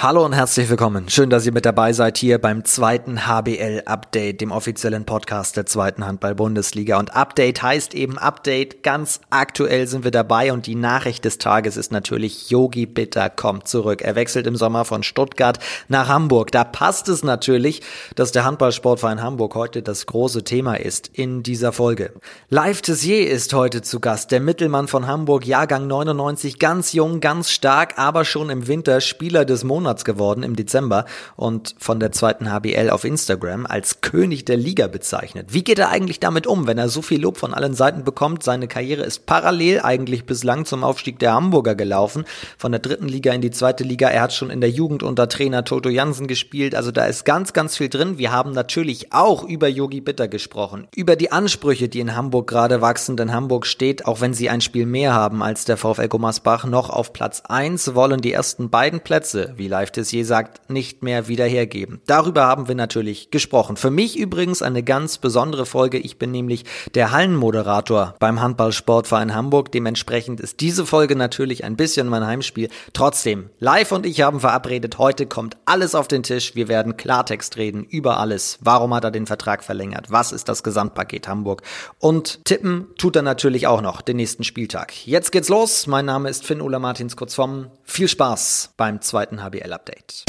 [0.00, 1.08] Hallo und herzlich willkommen.
[1.08, 5.66] Schön, dass ihr mit dabei seid hier beim zweiten HBL Update, dem offiziellen Podcast der
[5.66, 7.00] zweiten Handball-Bundesliga.
[7.00, 8.84] Und Update heißt eben Update.
[8.84, 13.66] Ganz aktuell sind wir dabei und die Nachricht des Tages ist natürlich, Yogi Bitter kommt
[13.66, 14.00] zurück.
[14.00, 15.58] Er wechselt im Sommer von Stuttgart
[15.88, 16.52] nach Hamburg.
[16.52, 17.82] Da passt es natürlich,
[18.14, 22.12] dass der Handballsportverein Hamburg heute das große Thema ist in dieser Folge.
[22.50, 24.30] Live Tessier ist heute zu Gast.
[24.30, 29.44] Der Mittelmann von Hamburg, Jahrgang 99, ganz jung, ganz stark, aber schon im Winter Spieler
[29.44, 34.44] des Monats Monats geworden im Dezember und von der zweiten HBL auf Instagram als König
[34.44, 35.54] der Liga bezeichnet.
[35.54, 38.42] Wie geht er eigentlich damit um, wenn er so viel Lob von allen Seiten bekommt?
[38.42, 42.26] Seine Karriere ist parallel eigentlich bislang zum Aufstieg der Hamburger gelaufen,
[42.58, 44.08] von der dritten Liga in die zweite Liga.
[44.08, 47.54] Er hat schon in der Jugend unter Trainer Toto Jansen gespielt, also da ist ganz,
[47.54, 48.18] ganz viel drin.
[48.18, 52.82] Wir haben natürlich auch über Yogi Bitter gesprochen, über die Ansprüche, die in Hamburg gerade
[52.82, 56.66] wachsen, denn Hamburg steht, auch wenn sie ein Spiel mehr haben als der VfL Gummersbach,
[56.66, 61.28] noch auf Platz 1, wollen die ersten beiden Plätze, wie Live Tessier sagt, nicht mehr
[61.28, 62.00] wieder hergeben.
[62.04, 63.76] Darüber haben wir natürlich gesprochen.
[63.76, 65.98] Für mich übrigens eine ganz besondere Folge.
[65.98, 66.64] Ich bin nämlich
[66.96, 69.70] der Hallenmoderator beim Handballsportverein Hamburg.
[69.70, 72.70] Dementsprechend ist diese Folge natürlich ein bisschen mein Heimspiel.
[72.92, 76.56] Trotzdem, Live und ich haben verabredet, heute kommt alles auf den Tisch.
[76.56, 78.58] Wir werden Klartext reden über alles.
[78.60, 80.06] Warum hat er den Vertrag verlängert?
[80.10, 81.62] Was ist das Gesamtpaket Hamburg?
[82.00, 85.06] Und tippen tut er natürlich auch noch den nächsten Spieltag.
[85.06, 85.86] Jetzt geht's los.
[85.86, 87.70] Mein Name ist Finn Ulla Martins Kurzvom.
[87.84, 89.67] Viel Spaß beim zweiten HBL.
[89.68, 90.24] RTL Update.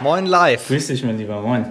[0.00, 0.66] Moin live.
[0.66, 1.70] Grüß dich, mein Lieber, moin.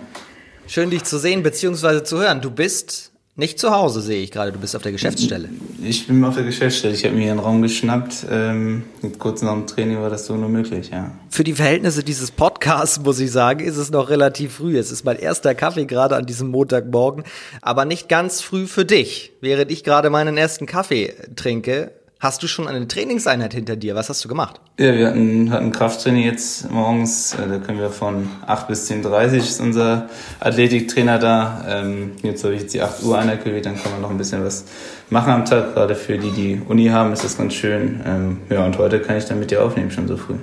[0.68, 2.04] Schön dich zu sehen bzw.
[2.04, 2.42] zu hören.
[2.42, 3.11] Du bist
[3.42, 4.54] nicht zu Hause, sehe ich gerade.
[4.54, 5.50] Du bist auf der Geschäftsstelle.
[5.84, 6.94] Ich bin auf der Geschäftsstelle.
[6.94, 8.28] Ich habe mir hier einen Raum geschnappt.
[8.30, 8.84] Ähm,
[9.20, 11.12] kurz nach dem Training war das so nur möglich, ja.
[11.30, 14.78] Für die Verhältnisse dieses Podcasts, muss ich sagen, ist es noch relativ früh.
[14.78, 17.24] Es ist mein erster Kaffee gerade an diesem Montagmorgen,
[17.62, 19.34] aber nicht ganz früh für dich.
[19.42, 23.96] Während ich gerade meinen ersten Kaffee trinke, Hast du schon eine Trainingseinheit hinter dir?
[23.96, 24.62] Was hast du gemacht?
[24.78, 27.34] Ja, wir hatten, hatten Krafttraining jetzt morgens.
[27.34, 30.08] Äh, da können wir von 8 bis 10.30 Uhr ist unser
[30.40, 31.66] Athletiktrainer da.
[31.68, 34.20] Ähm, jetzt habe ich jetzt die 8 Uhr Einheit gewählt, dann kann man noch ein
[34.20, 34.66] bisschen was
[35.10, 35.74] machen am Tag.
[35.74, 38.02] Gerade für die, die Uni haben, ist das ganz schön.
[38.06, 40.36] Ähm, ja, und heute kann ich dann mit dir aufnehmen, schon so früh.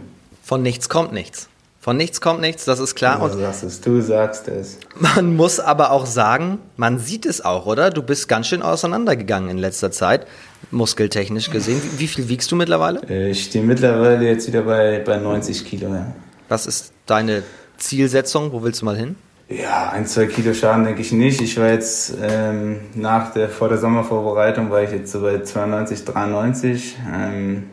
[0.42, 1.48] Von nichts kommt nichts.
[1.81, 3.20] Von nichts kommt nichts, das ist klar.
[3.20, 4.78] Du sagst es, du sagst es.
[4.97, 7.91] Man muss aber auch sagen, man sieht es auch, oder?
[7.91, 10.26] Du bist ganz schön auseinandergegangen in letzter Zeit,
[10.70, 11.80] muskeltechnisch gesehen.
[11.82, 13.00] Wie, wie viel wiegst du mittlerweile?
[13.08, 15.94] Äh, ich stehe mittlerweile jetzt wieder bei, bei 90 Kilo.
[15.94, 16.14] Ja.
[16.48, 17.42] Was ist deine
[17.76, 18.52] Zielsetzung?
[18.52, 19.16] Wo willst du mal hin?
[19.48, 21.41] Ja, ein, zwei Kilo Schaden denke ich nicht.
[21.41, 26.04] Ich war jetzt ähm, nach der, vor der Sommervorbereitung war ich jetzt so bei 92,
[26.04, 26.96] 93.
[27.14, 27.64] Ähm,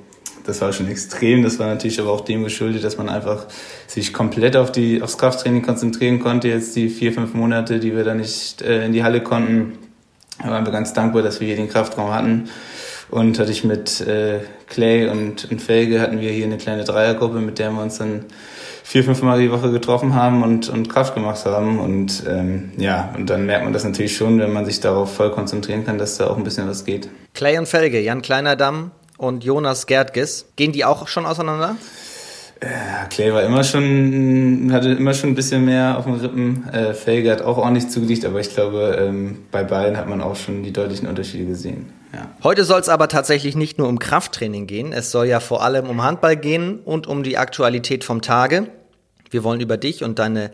[0.46, 1.44] das war schon extrem.
[1.44, 3.47] Das war natürlich aber auch dem geschuldet, dass man einfach
[3.88, 6.47] sich komplett auf die, aufs Krafttraining konzentrieren konnte.
[6.47, 9.78] Jetzt die vier, fünf Monate, die wir da nicht äh, in die Halle konnten,
[10.41, 12.50] da waren wir ganz dankbar, dass wir hier den Kraftraum hatten.
[13.09, 17.39] Und hatte ich mit äh, Clay und, und Felge hatten wir hier eine kleine Dreiergruppe,
[17.39, 18.25] mit der wir uns dann
[18.83, 21.79] vier, fünf Mal die Woche getroffen haben und, und Kraft gemacht haben.
[21.79, 25.31] Und ähm, ja, und dann merkt man das natürlich schon, wenn man sich darauf voll
[25.31, 27.09] konzentrieren kann, dass da auch ein bisschen was geht.
[27.33, 30.45] Clay und Felge, Jan Kleinerdamm, und Jonas Gertges.
[30.55, 31.75] Gehen die auch schon auseinander?
[32.61, 32.67] Äh,
[33.09, 36.67] Clay war immer schon, hatte immer schon ein bisschen mehr auf dem Rippen.
[36.69, 40.35] Äh, Felge hat auch ordentlich zugelegt, aber ich glaube, ähm, bei beiden hat man auch
[40.35, 41.91] schon die deutlichen Unterschiede gesehen.
[42.13, 42.29] Ja.
[42.43, 44.93] Heute soll es aber tatsächlich nicht nur um Krafttraining gehen.
[44.93, 48.67] Es soll ja vor allem um Handball gehen und um die Aktualität vom Tage.
[49.29, 50.51] Wir wollen über dich und deine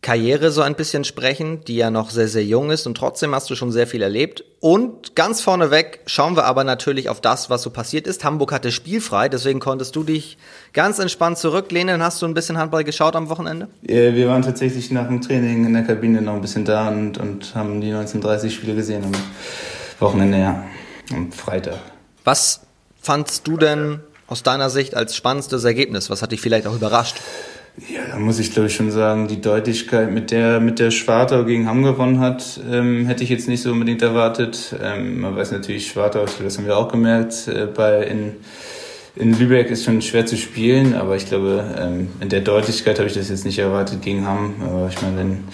[0.00, 3.50] Karriere so ein bisschen sprechen, die ja noch sehr, sehr jung ist und trotzdem hast
[3.50, 4.44] du schon sehr viel erlebt.
[4.60, 8.24] Und ganz vorneweg schauen wir aber natürlich auf das, was so passiert ist.
[8.24, 10.38] Hamburg hatte spielfrei, deswegen konntest du dich
[10.72, 12.00] ganz entspannt zurücklehnen.
[12.00, 13.68] Hast du ein bisschen Handball geschaut am Wochenende?
[13.82, 17.18] Ja, wir waren tatsächlich nach dem Training in der Kabine noch ein bisschen da und,
[17.18, 19.12] und haben die 1930 Spiele gesehen am
[19.98, 20.64] Wochenende, ja,
[21.12, 21.78] am Freitag.
[22.22, 22.60] Was
[23.00, 26.08] fandst du denn aus deiner Sicht als spannendstes Ergebnis?
[26.08, 27.16] Was hat dich vielleicht auch überrascht?
[27.86, 31.44] Ja, da muss ich glaube ich schon sagen, die Deutlichkeit, mit der mit der Schwartau
[31.44, 34.74] gegen Hamm gewonnen hat, ähm, hätte ich jetzt nicht so unbedingt erwartet.
[34.82, 38.36] Ähm, man weiß natürlich, Schwartau, das haben wir auch gemerkt, äh, bei in,
[39.14, 43.08] in Lübeck ist schon schwer zu spielen, aber ich glaube, ähm, in der Deutlichkeit habe
[43.08, 44.56] ich das jetzt nicht erwartet gegen Hamm.
[44.60, 45.44] Aber ich meine, wenn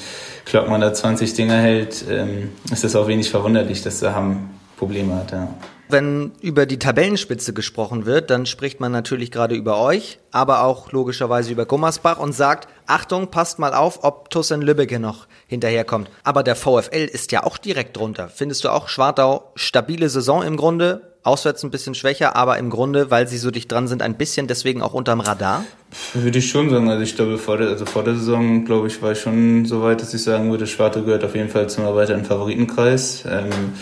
[0.46, 5.14] Klockmann da 20 Dinger hält, ähm, ist das auch wenig verwunderlich, dass der Hamm Probleme
[5.16, 5.32] hat.
[5.32, 5.48] Ja.
[5.88, 10.92] Wenn über die Tabellenspitze gesprochen wird, dann spricht man natürlich gerade über euch, aber auch
[10.92, 16.10] logischerweise über Gummersbach und sagt, Achtung, passt mal auf, ob Tussen Lübbecke noch hinterherkommt.
[16.22, 18.28] Aber der VfL ist ja auch direkt drunter.
[18.28, 21.14] Findest du auch Schwartau stabile Saison im Grunde?
[21.22, 24.46] Auswärts ein bisschen schwächer, aber im Grunde, weil sie so dicht dran sind, ein bisschen
[24.46, 25.64] deswegen auch unterm Radar?
[26.12, 26.90] Würde ich schon sagen.
[26.90, 29.82] Also ich glaube, vor der, also vor der Saison, glaube ich, war ich schon so
[29.82, 33.24] weit, dass ich sagen würde, Schwartau gehört auf jeden Fall zum erweiterten Favoritenkreis.
[33.26, 33.72] Ähm,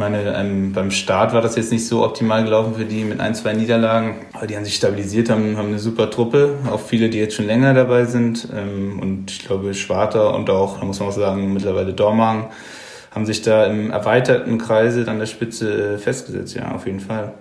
[0.00, 3.34] meine, ähm, beim Start war das jetzt nicht so optimal gelaufen für die mit ein,
[3.36, 4.26] zwei Niederlagen.
[4.32, 6.56] Aber die haben sich stabilisiert, haben, haben eine super Truppe.
[6.68, 8.48] Auch viele, die jetzt schon länger dabei sind.
[8.52, 12.46] Ähm, und ich glaube, Schwarter und auch, da muss man auch sagen, mittlerweile Dormagen
[13.12, 16.54] haben sich da im erweiterten Kreise an der Spitze äh, festgesetzt.
[16.56, 17.34] Ja, auf jeden Fall.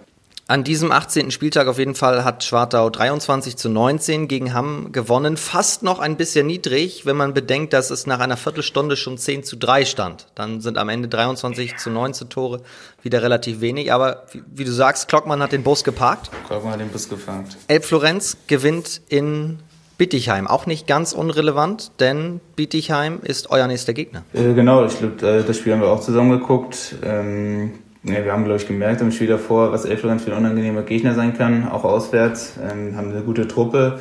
[0.50, 1.30] An diesem 18.
[1.30, 5.38] Spieltag auf jeden Fall hat Schwartau 23 zu 19 gegen Hamm gewonnen.
[5.38, 9.44] Fast noch ein bisschen niedrig, wenn man bedenkt, dass es nach einer Viertelstunde schon 10
[9.44, 10.26] zu 3 stand.
[10.34, 12.64] Dann sind am Ende 23 zu 19 Tore
[13.04, 13.94] wieder relativ wenig.
[13.94, 16.32] Aber wie, wie du sagst, Klockmann hat den Bus geparkt.
[16.48, 17.56] Klockmann hat den Bus geparkt.
[17.68, 19.60] Elb Florenz gewinnt in
[20.00, 20.48] Bittigheim.
[20.48, 24.24] Auch nicht ganz unrelevant, denn Bittigheim ist euer nächster Gegner.
[24.34, 26.96] Äh, genau, ich glaube, äh, das Spiel haben wir auch zusammen geguckt.
[27.04, 27.74] Ähm
[28.04, 31.16] ja, wir haben, glaube ich, gemerkt im Spiel davor, was Elflorenz für ein unangenehmer Gegner
[31.16, 32.54] sein kann, auch auswärts.
[32.58, 34.00] Ähm, haben eine gute Truppe.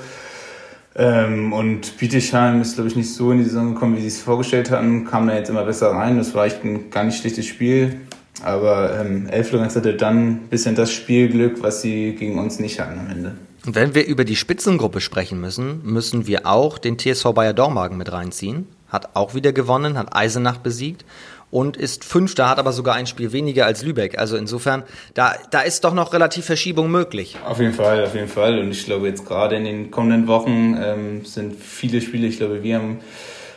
[0.95, 4.21] Ähm, und Bietigheim ist, glaube ich, nicht so in die Saison gekommen, wie sie es
[4.21, 5.05] vorgestellt hatten.
[5.05, 6.17] Kam da jetzt immer besser rein.
[6.17, 8.01] Das war echt ein gar nicht schlechtes Spiel.
[8.45, 13.01] Aber ähm, Elflorenz hatte dann ein bisschen das Spielglück, was sie gegen uns nicht hatten
[13.01, 13.35] am Ende.
[13.65, 18.13] Wenn wir über die Spitzengruppe sprechen müssen, müssen wir auch den TSV Bayer Dormagen mit
[18.13, 18.67] reinziehen.
[18.89, 21.05] Hat auch wieder gewonnen, hat Eisenach besiegt
[21.51, 24.19] und ist Fünfter, hat aber sogar ein Spiel weniger als Lübeck.
[24.19, 24.83] Also insofern,
[25.15, 27.37] da, da ist doch noch relativ Verschiebung möglich.
[27.47, 28.59] Auf jeden Fall, auf jeden Fall.
[28.59, 32.63] Und ich glaube, jetzt gerade in den kommenden Wochen ähm, sind viele Spiele, ich glaube,
[32.63, 32.99] wir haben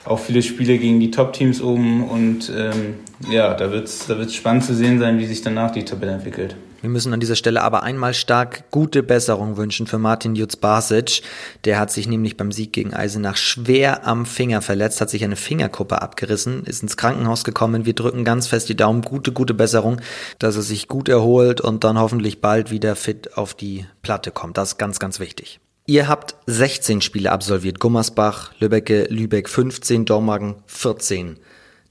[0.05, 2.95] auch viele Spiele gegen die Top-Teams oben und ähm,
[3.29, 6.13] ja, da wird es da wird's spannend zu sehen sein, wie sich danach die Tabelle
[6.13, 6.55] entwickelt.
[6.81, 11.21] Wir müssen an dieser Stelle aber einmal stark gute Besserung wünschen für Martin Jutz Basic.
[11.63, 15.35] Der hat sich nämlich beim Sieg gegen Eisenach schwer am Finger verletzt, hat sich eine
[15.35, 17.85] Fingerkuppe abgerissen, ist ins Krankenhaus gekommen.
[17.85, 19.03] Wir drücken ganz fest die Daumen.
[19.03, 20.01] Gute, gute Besserung,
[20.39, 24.57] dass er sich gut erholt und dann hoffentlich bald wieder fit auf die Platte kommt.
[24.57, 25.59] Das ist ganz, ganz wichtig.
[25.85, 27.79] Ihr habt 16 Spiele absolviert.
[27.79, 31.37] Gummersbach, Lübecke, Lübeck 15, Dormagen 14.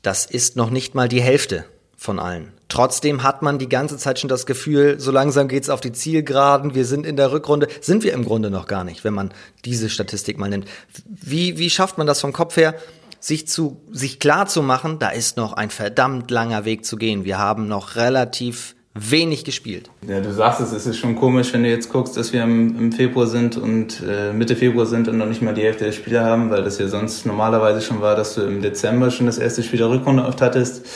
[0.02, 1.64] Das ist noch nicht mal die Hälfte
[1.96, 2.52] von allen.
[2.70, 6.74] Trotzdem hat man die ganze Zeit schon das Gefühl, so langsam geht's auf die Zielgeraden,
[6.74, 9.32] wir sind in der Rückrunde, sind wir im Grunde noch gar nicht, wenn man
[9.64, 10.66] diese Statistik mal nimmt.
[11.04, 12.74] Wie, wie schafft man das vom Kopf her,
[13.18, 17.24] sich zu, sich klar zu machen, da ist noch ein verdammt langer Weg zu gehen.
[17.24, 19.90] Wir haben noch relativ wenig gespielt.
[20.06, 22.78] Ja, du sagst es, es ist schon komisch, wenn du jetzt guckst, dass wir im,
[22.78, 25.92] im Februar sind und äh, Mitte Februar sind und noch nicht mal die Hälfte der
[25.92, 29.38] Spieler haben, weil das ja sonst normalerweise schon war, dass du im Dezember schon das
[29.38, 30.86] erste Spiel der Rückrunde oft hattest.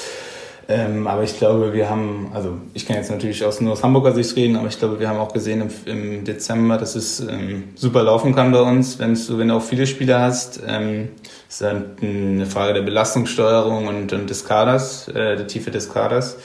[0.66, 4.12] Ähm, aber ich glaube, wir haben, also ich kann jetzt natürlich aus, nur aus Hamburger
[4.12, 7.64] Sicht reden, aber ich glaube, wir haben auch gesehen im, im Dezember, dass es ähm,
[7.74, 10.62] super laufen kann bei uns, wenn du, wenn du auch viele Spieler hast.
[10.66, 11.10] Ähm,
[11.48, 16.36] ist dann eine Frage der Belastungssteuerung und, und des Kaders, äh, der Tiefe des Kaders.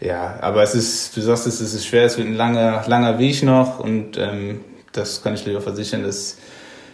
[0.00, 3.18] Ja, aber es ist, du sagst es, es ist schwer, es wird ein langer, langer
[3.18, 4.60] Weg noch und ähm,
[4.92, 6.38] das kann ich dir versichern, dass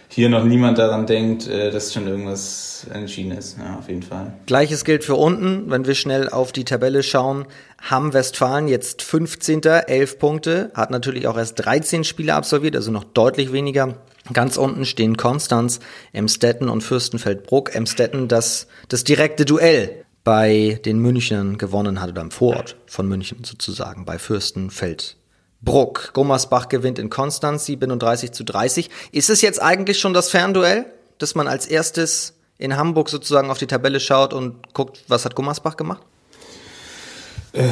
[0.09, 3.57] hier noch niemand daran denkt, äh, dass schon irgendwas entschieden ist.
[3.57, 4.33] Ja, auf jeden Fall.
[4.45, 7.45] Gleiches gilt für unten, wenn wir schnell auf die Tabelle schauen.
[7.81, 9.61] Hamm Westfalen jetzt 15.
[9.63, 13.95] 11 Punkte, hat natürlich auch erst 13 Spiele absolviert, also noch deutlich weniger.
[14.33, 15.79] Ganz unten stehen Konstanz,
[16.13, 17.75] Emstetten und Fürstenfeldbruck.
[17.75, 23.43] Emstetten, das, das direkte Duell bei den Münchnern gewonnen hat, oder im Vorort von München
[23.43, 24.19] sozusagen, bei
[25.67, 26.13] Fürstenfeldbruck.
[26.13, 28.89] Gummersbach gewinnt in Konstanz 37 zu 30.
[29.11, 30.85] Ist es jetzt eigentlich schon das Fernduell,
[31.17, 35.35] dass man als erstes in Hamburg sozusagen auf die Tabelle schaut und guckt, was hat
[35.35, 36.01] Gummersbach gemacht?
[37.53, 37.63] Äh,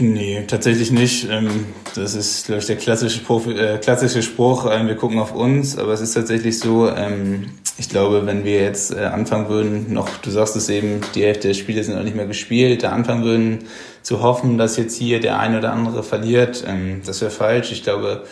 [0.00, 1.28] nee, tatsächlich nicht.
[1.30, 5.34] Ähm, das ist, glaube ich, der klassische, Profi, äh, klassische Spruch, äh, wir gucken auf
[5.34, 7.46] uns, aber es ist tatsächlich so, ähm,
[7.78, 11.48] ich glaube, wenn wir jetzt äh, anfangen würden, noch, du sagst es eben, die Hälfte
[11.48, 13.58] der Spiele sind noch nicht mehr gespielt, da anfangen würden
[14.02, 17.72] zu hoffen, dass jetzt hier der eine oder andere verliert, ähm, das wäre falsch.
[17.72, 18.24] Ich glaube,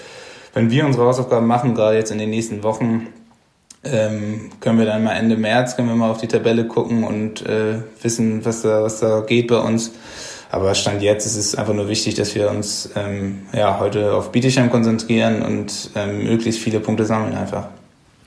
[0.55, 3.09] wenn wir unsere Hausaufgaben machen, gerade jetzt in den nächsten Wochen,
[3.85, 7.45] ähm, können wir dann mal Ende März, können wir mal auf die Tabelle gucken und
[7.47, 9.93] äh, wissen, was da, was da geht bei uns.
[10.51, 14.33] Aber Stand jetzt ist es einfach nur wichtig, dass wir uns ähm, ja, heute auf
[14.33, 17.69] Bietigheim konzentrieren und ähm, möglichst viele Punkte sammeln einfach.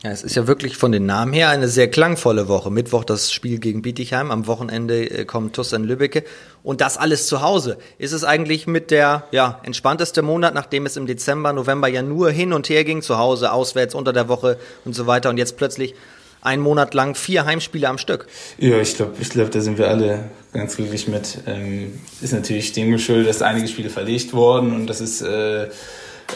[0.02, 2.72] Ja, es ist ja wirklich von den Namen her eine sehr klangvolle Woche.
[2.72, 6.24] Mittwoch das Spiel gegen Bietigheim, am Wochenende äh, kommt TuS in Lübbecke
[6.64, 7.78] und das alles zu Hause.
[7.98, 12.32] Ist es eigentlich mit der ja, entspannteste Monat, nachdem es im Dezember, November ja nur
[12.32, 15.58] hin und her ging, zu Hause, auswärts, unter der Woche und so weiter und jetzt
[15.58, 15.94] plötzlich
[16.42, 18.28] einen Monat lang vier Heimspiele am Stück.
[18.58, 21.40] Ja, ich glaube, ich glaub, da sind wir alle ganz glücklich mit.
[21.46, 25.68] Ähm, ist natürlich dem geschuldet, dass einige Spiele verlegt wurden und das ist äh,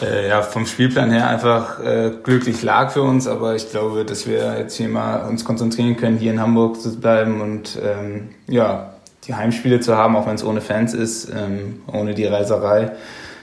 [0.02, 3.26] äh, ja vom Spielplan her einfach äh, glücklich lag für uns.
[3.26, 6.98] Aber ich glaube, dass wir jetzt hier mal uns konzentrieren können, hier in Hamburg zu
[6.98, 8.94] bleiben und ähm, ja
[9.26, 12.92] die Heimspiele zu haben, auch wenn es ohne Fans ist, ähm, ohne die Reiserei.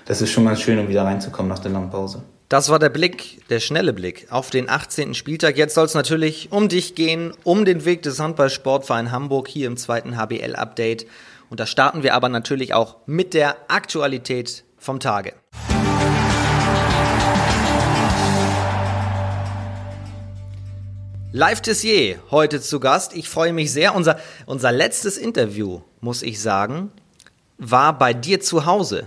[0.06, 2.24] Das ist schon ganz schön, um wieder reinzukommen nach der langen Pause.
[2.50, 5.14] Das war der Blick, der schnelle Blick auf den 18.
[5.14, 5.58] Spieltag.
[5.58, 9.78] Jetzt soll es natürlich um dich gehen, um den Weg des Handballsportverein Hamburg hier im
[9.78, 11.08] zweiten HBL-Update.
[11.50, 15.34] Und da starten wir aber natürlich auch mit der Aktualität vom Tage.
[21.34, 23.16] Live Tessier heute zu Gast.
[23.16, 23.96] Ich freue mich sehr.
[23.96, 26.92] Unser, unser letztes Interview, muss ich sagen,
[27.58, 29.06] war bei dir zu Hause.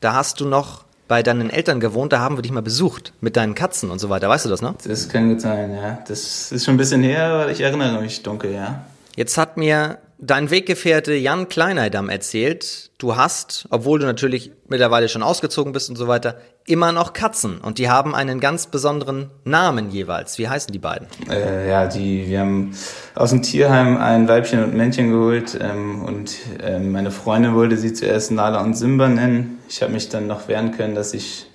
[0.00, 3.36] Da hast du noch bei deinen Eltern gewohnt, da haben wir dich mal besucht mit
[3.36, 4.26] deinen Katzen und so weiter.
[4.30, 4.74] Weißt du das, ne?
[4.84, 5.98] Das kann gut sein, ja.
[6.08, 8.86] Das ist schon ein bisschen her, aber ich erinnere mich dunkel, ja.
[9.14, 15.22] Jetzt hat mir dein Weggefährte Jan Kleineidam erzählt, du hast, obwohl du natürlich mittlerweile schon
[15.22, 19.90] ausgezogen bist und so weiter, immer noch Katzen und die haben einen ganz besonderen Namen
[19.90, 20.38] jeweils.
[20.38, 21.06] Wie heißen die beiden?
[21.30, 22.74] Äh, ja, die, wir haben
[23.14, 27.92] aus dem Tierheim ein Weibchen und Männchen geholt ähm, und äh, meine Freundin wollte sie
[27.92, 29.58] zuerst Nala und Simba nennen.
[29.68, 31.46] Ich habe mich dann noch wehren können, dass ich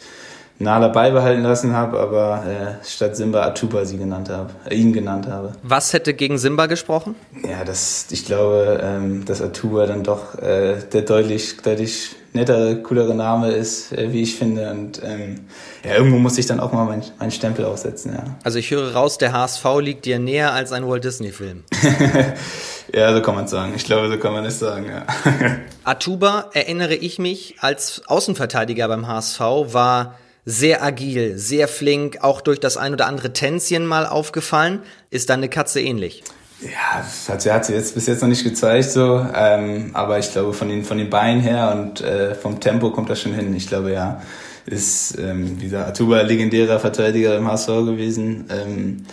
[0.61, 5.27] Nala beibehalten lassen habe, aber äh, statt Simba Atuba sie genannt habe, äh, ihn genannt
[5.27, 5.53] habe.
[5.63, 7.15] Was hätte gegen Simba gesprochen?
[7.43, 13.13] Ja, das, ich glaube, ähm, dass Atuba dann doch äh, der deutlich, deutlich nettere, coolere
[13.13, 14.69] Name ist, äh, wie ich finde.
[14.71, 15.41] Und ähm,
[15.83, 18.23] ja, irgendwo muss ich dann auch mal meinen mein Stempel aufsetzen, ja.
[18.43, 21.63] Also ich höre raus, der HSV liegt dir näher als ein Walt Disney-Film.
[22.93, 23.73] ja, so kann man sagen.
[23.75, 25.05] Ich glaube, so kann man es sagen, ja.
[25.83, 32.59] Atuba, erinnere ich mich, als Außenverteidiger beim HSV war sehr agil, sehr flink, auch durch
[32.59, 34.81] das ein oder andere Tänzchen mal aufgefallen.
[35.09, 36.23] Ist deine Katze ähnlich?
[36.61, 39.25] Ja, das hat, sie, hat sie jetzt bis jetzt noch nicht gezeigt, so.
[39.33, 43.09] Ähm, aber ich glaube, von den, von den Beinen her und äh, vom Tempo kommt
[43.09, 43.55] das schon hin.
[43.55, 44.21] Ich glaube, ja,
[44.67, 48.45] ist ähm, dieser Atuba legendärer Verteidiger im HSV gewesen.
[48.49, 49.05] Ähm,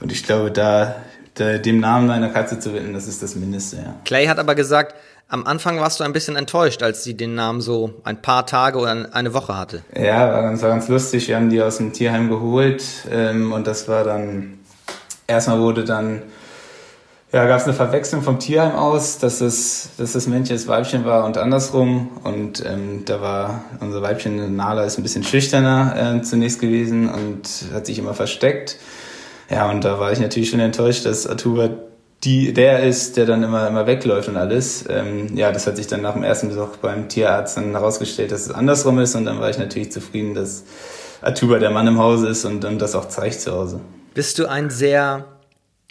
[0.00, 0.96] und ich glaube, da,
[1.34, 3.94] da dem Namen einer Katze zu widmen, das ist das Mindeste, ja.
[4.04, 4.94] Clay hat aber gesagt,
[5.28, 8.78] am Anfang warst du ein bisschen enttäuscht, als sie den Namen so ein paar Tage
[8.78, 9.82] oder eine Woche hatte.
[9.94, 11.28] Ja, war ganz, war ganz lustig.
[11.28, 14.58] Wir haben die aus dem Tierheim geholt ähm, und das war dann,
[15.26, 16.22] erstmal wurde dann,
[17.30, 21.04] ja, gab es eine Verwechslung vom Tierheim aus, dass es, dass das Männchen das Weibchen
[21.04, 22.08] war und andersrum.
[22.24, 27.66] Und ähm, da war unser Weibchen Nala ist ein bisschen schüchterner äh, zunächst gewesen und
[27.74, 28.78] hat sich immer versteckt.
[29.50, 31.68] Ja, und da war ich natürlich schon enttäuscht, dass Atuba
[32.24, 34.84] die, der ist, der dann immer, immer wegläuft und alles.
[34.88, 38.46] Ähm, ja, das hat sich dann nach dem ersten Besuch beim Tierarzt dann herausgestellt, dass
[38.46, 40.64] es andersrum ist und dann war ich natürlich zufrieden, dass
[41.22, 43.80] Atuba der Mann im Hause ist und, und das auch zeigt zu Hause.
[44.14, 45.26] Bist du ein sehr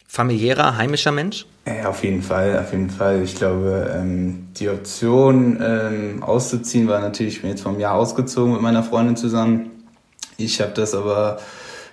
[0.08, 1.46] familiärer, heimischer Mensch?
[1.66, 3.22] Ja, auf jeden Fall, auf jeden Fall.
[3.24, 8.54] Ich glaube, ähm, die Option ähm, auszuziehen war natürlich, ich bin jetzt vom Jahr ausgezogen
[8.54, 9.72] mit meiner Freundin zusammen.
[10.38, 11.40] Ich habe das aber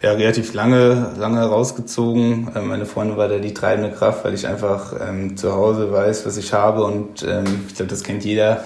[0.02, 2.50] ja, relativ lange, lange rausgezogen.
[2.54, 6.26] Ähm, meine Freundin war da die treibende Kraft, weil ich einfach ähm, zu Hause weiß,
[6.26, 8.64] was ich habe und ähm, ich glaube, das kennt jeder,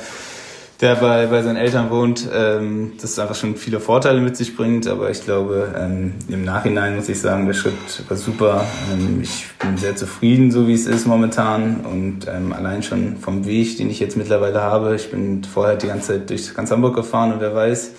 [0.80, 4.86] der bei, bei seinen Eltern wohnt, ähm, das einfach schon viele Vorteile mit sich bringt.
[4.86, 7.74] Aber ich glaube, ähm, im Nachhinein muss ich sagen, der Schritt
[8.08, 8.64] war super.
[8.92, 11.80] Ähm, ich bin sehr zufrieden, so wie es ist momentan.
[11.80, 14.94] Und ähm, allein schon vom Weg, den ich jetzt mittlerweile habe.
[14.94, 17.92] Ich bin vorher die ganze Zeit durch ganz Hamburg gefahren und wer weiß,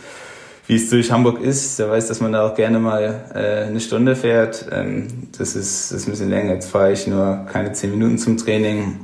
[0.70, 1.80] wie es durch Hamburg ist.
[1.80, 4.68] Der weiß, dass man da auch gerne mal äh, eine Stunde fährt.
[4.72, 6.54] Ähm, das, ist, das ist ein bisschen länger.
[6.54, 9.00] Jetzt fahre ich nur keine zehn Minuten zum Training.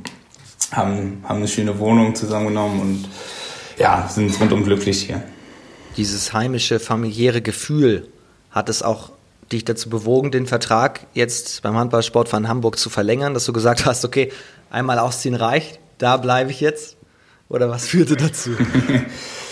[0.70, 3.08] Haben, haben eine schöne Wohnung zusammengenommen und
[3.78, 5.24] ja, sind rundum glücklich hier.
[5.96, 8.06] Dieses heimische, familiäre Gefühl
[8.52, 9.10] hat es auch
[9.50, 14.04] dich dazu bewogen, den Vertrag jetzt beim Handballsportverein Hamburg zu verlängern, dass du gesagt hast,
[14.04, 14.30] okay,
[14.70, 16.96] einmal ausziehen reicht, da bleibe ich jetzt?
[17.48, 18.50] Oder was führte dazu?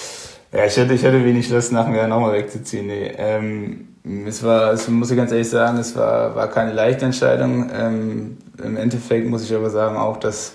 [0.54, 2.87] Ja, ich hätte, ich hätte wenig Lust, nach einem nochmal wegzuziehen.
[2.87, 3.12] Nee.
[3.16, 3.88] Ähm,
[4.25, 7.70] es war, es muss ich ganz ehrlich sagen, es war, war keine leichte Entscheidung.
[7.75, 10.52] Ähm, Im Endeffekt muss ich aber sagen auch, dass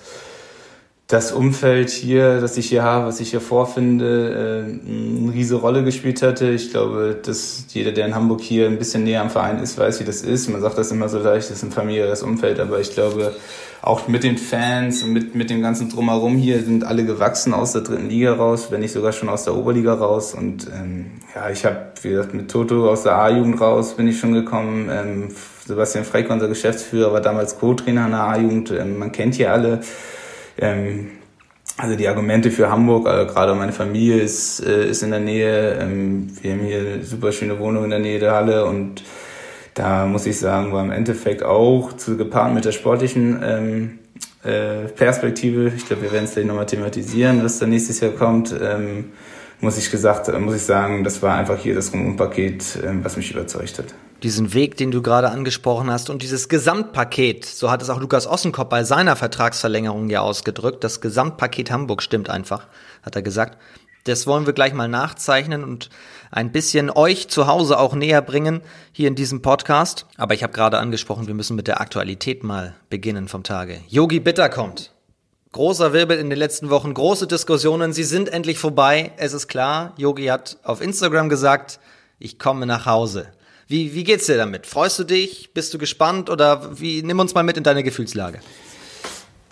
[1.06, 5.84] das Umfeld hier, das ich hier habe, was ich hier vorfinde, äh, eine riese Rolle
[5.84, 6.48] gespielt hatte.
[6.48, 10.00] Ich glaube, dass jeder, der in Hamburg hier ein bisschen näher am Verein ist, weiß,
[10.00, 10.48] wie das ist.
[10.48, 13.34] Man sagt das immer so leicht, das ist ein familiäres Umfeld, aber ich glaube,
[13.82, 17.72] auch mit den Fans und mit, mit dem ganzen Drumherum hier sind alle gewachsen aus
[17.72, 20.34] der dritten Liga raus, wenn nicht sogar schon aus der Oberliga raus.
[20.34, 24.20] Und ähm, ja, ich habe, wie gesagt, mit Toto aus der A-Jugend raus bin ich
[24.20, 24.90] schon gekommen.
[24.92, 25.28] Ähm,
[25.64, 28.70] Sebastian Freck, unser Geschäftsführer, war damals Co-Trainer in der A-Jugend.
[28.70, 29.80] Ähm, man kennt hier alle.
[30.58, 31.12] Ähm,
[31.78, 35.78] also die Argumente für Hamburg, also gerade meine Familie ist, äh, ist in der Nähe.
[35.80, 39.02] Ähm, wir haben hier eine super schöne Wohnung in der Nähe der Halle und
[39.80, 43.98] da muss ich sagen, war im Endeffekt auch zu gepaart mit der sportlichen ähm,
[44.42, 45.72] äh, Perspektive.
[45.74, 48.54] Ich glaube, wir werden es gleich nochmal thematisieren, was da nächstes Jahr kommt.
[48.60, 49.12] Ähm,
[49.62, 53.30] muss ich gesagt, muss ich sagen, das war einfach hier das Rundum-Paket, ähm, was mich
[53.30, 57.90] überzeugt hat diesen Weg, den du gerade angesprochen hast und dieses Gesamtpaket, so hat es
[57.90, 62.66] auch Lukas Ossenkopf bei seiner Vertragsverlängerung ja ausgedrückt, das Gesamtpaket Hamburg stimmt einfach,
[63.02, 63.58] hat er gesagt.
[64.04, 65.90] Das wollen wir gleich mal nachzeichnen und
[66.30, 70.06] ein bisschen euch zu Hause auch näher bringen hier in diesem Podcast.
[70.16, 73.80] Aber ich habe gerade angesprochen, wir müssen mit der Aktualität mal beginnen vom Tage.
[73.88, 74.92] Yogi Bitter kommt.
[75.52, 79.12] Großer Wirbel in den letzten Wochen, große Diskussionen, sie sind endlich vorbei.
[79.16, 81.80] Es ist klar, Yogi hat auf Instagram gesagt,
[82.20, 83.32] ich komme nach Hause.
[83.66, 84.66] Wie, wie geht's dir damit?
[84.66, 85.52] Freust du dich?
[85.52, 86.30] Bist du gespannt?
[86.30, 88.40] Oder wie, nimm uns mal mit in deine Gefühlslage.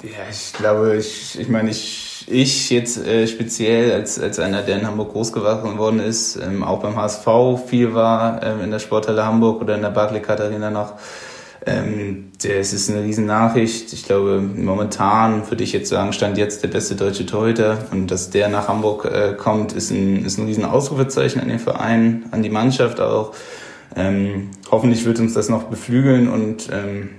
[0.02, 4.78] Ja, ich glaube, ich, ich meine, ich, ich jetzt äh, speziell als, als einer, der
[4.78, 7.26] in Hamburg groß geworden ist, ähm, auch beim HSV
[7.66, 10.94] viel war, ähm, in der Sporthalle Hamburg oder in der Barclaycard Arena noch,
[11.66, 13.92] ähm, das ist eine riesen Nachricht.
[13.92, 17.78] Ich glaube, momentan würde ich jetzt sagen, stand jetzt der beste deutsche Torhüter.
[17.90, 21.58] Und dass der nach Hamburg äh, kommt, ist ein, ist ein riesen Ausrufezeichen an den
[21.58, 23.34] Verein, an die Mannschaft auch.
[23.96, 27.10] Ähm, hoffentlich wird uns das noch beflügeln und ähm,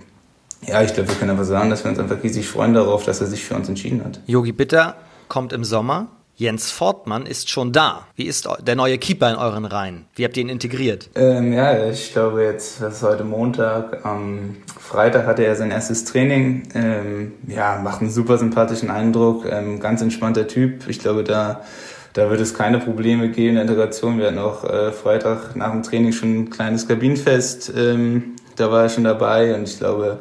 [0.68, 3.22] ja, ich glaube, wir können einfach sagen, dass wir uns einfach riesig freuen darauf, dass
[3.22, 4.20] er sich für uns entschieden hat.
[4.28, 4.96] Yogi Bitter
[5.28, 6.08] kommt im Sommer.
[6.40, 8.08] Jens Fortmann ist schon da.
[8.16, 10.06] Wie ist der neue Keeper in euren Reihen?
[10.16, 11.10] Wie habt ihr ihn integriert?
[11.16, 14.06] Ähm, ja, ich glaube jetzt, das ist heute Montag.
[14.06, 16.70] Am Freitag hatte er sein erstes Training.
[16.76, 19.46] Ähm, ja, macht einen super sympathischen Eindruck.
[19.52, 20.88] Ähm, ganz entspannter Typ.
[20.88, 21.60] Ich glaube, da,
[22.14, 24.18] da wird es keine Probleme geben in der Integration.
[24.18, 27.74] Wir hatten auch äh, Freitag nach dem Training schon ein kleines Kabinenfest.
[27.76, 30.20] Ähm, da war er schon dabei und ich glaube,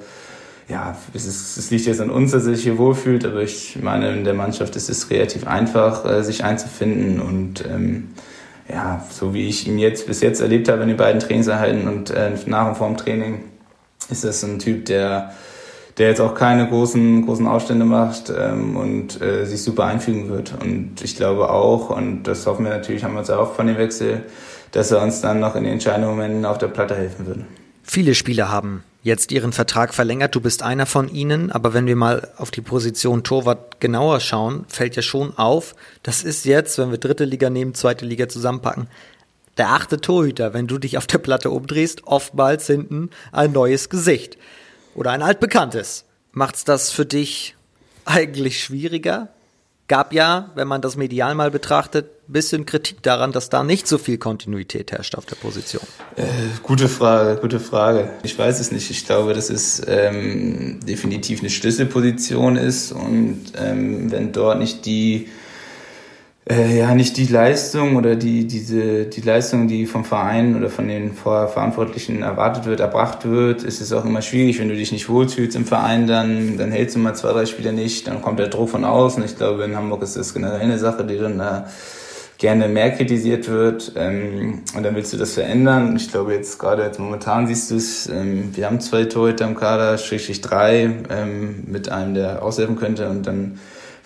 [0.68, 3.78] ja, es, ist, es liegt jetzt an uns, dass er sich hier wohlfühlt, aber ich
[3.82, 8.10] meine, in der Mannschaft ist es relativ einfach, äh, sich einzufinden und ähm,
[8.68, 12.10] ja, so wie ich ihn jetzt bis jetzt erlebt habe in den beiden Trainingseinheiten und
[12.10, 13.44] äh, nach und vor dem Training,
[14.10, 15.32] ist das ein Typ, der,
[15.96, 20.54] der jetzt auch keine großen, großen Aufstände macht ähm, und äh, sich super einfügen wird.
[20.60, 23.78] Und ich glaube auch, und das hoffen wir natürlich, haben wir uns auch von dem
[23.78, 24.24] Wechsel,
[24.72, 27.46] dass er uns dann noch in den entscheidenden Momenten auf der Platte helfen würde.
[27.82, 30.34] Viele Spieler haben jetzt ihren Vertrag verlängert.
[30.34, 34.64] Du bist einer von ihnen, aber wenn wir mal auf die Position Torwart genauer schauen,
[34.68, 38.88] fällt ja schon auf, das ist jetzt, wenn wir dritte Liga nehmen, zweite Liga zusammenpacken,
[39.56, 44.38] der achte Torhüter, wenn du dich auf der Platte umdrehst, oftmals hinten ein neues Gesicht
[44.94, 46.04] oder ein altbekanntes.
[46.32, 47.56] Macht's das für dich
[48.04, 49.28] eigentlich schwieriger?
[49.88, 53.96] Gab ja, wenn man das medial mal betrachtet, bisschen Kritik daran, dass da nicht so
[53.96, 55.82] viel Kontinuität herrscht auf der Position.
[56.16, 56.24] Äh,
[56.62, 58.10] gute Frage, gute Frage.
[58.22, 58.90] Ich weiß es nicht.
[58.90, 65.28] Ich glaube, dass es ähm, definitiv eine Schlüsselposition ist und ähm, wenn dort nicht die
[66.50, 70.88] äh, ja nicht die Leistung oder die diese die Leistung, die vom Verein oder von
[70.88, 75.08] den Verantwortlichen erwartet wird, erbracht wird, ist es auch immer schwierig, wenn du dich nicht
[75.08, 78.48] wohlfühlst im Verein, dann dann hältst du mal zwei drei Spiele nicht, dann kommt der
[78.48, 79.22] Druck von außen.
[79.24, 81.66] Ich glaube, in Hamburg ist das generell eine Sache, die dann da
[82.38, 85.96] gerne mehr kritisiert wird ähm, und dann willst du das verändern.
[85.96, 89.56] Ich glaube jetzt gerade jetzt momentan siehst du es, ähm, wir haben zwei Torhüter im
[89.56, 93.58] Kader, schrägstrich drei, ähm, mit einem, der aushelfen könnte und dann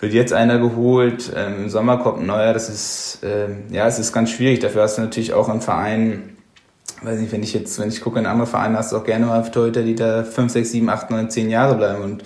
[0.03, 3.97] wird jetzt einer geholt, ähm, im Sommer kommt ein neuer, das ist, ähm, ja, es
[3.97, 4.59] ist ganz schwierig.
[4.59, 6.35] Dafür hast du natürlich auch einen Verein,
[7.01, 9.25] weiß nicht, wenn ich jetzt, wenn ich gucke in andere Vereine, hast du auch gerne
[9.25, 12.23] mal Torhüter, die da fünf, sechs, sieben, acht, neun, zehn Jahre bleiben und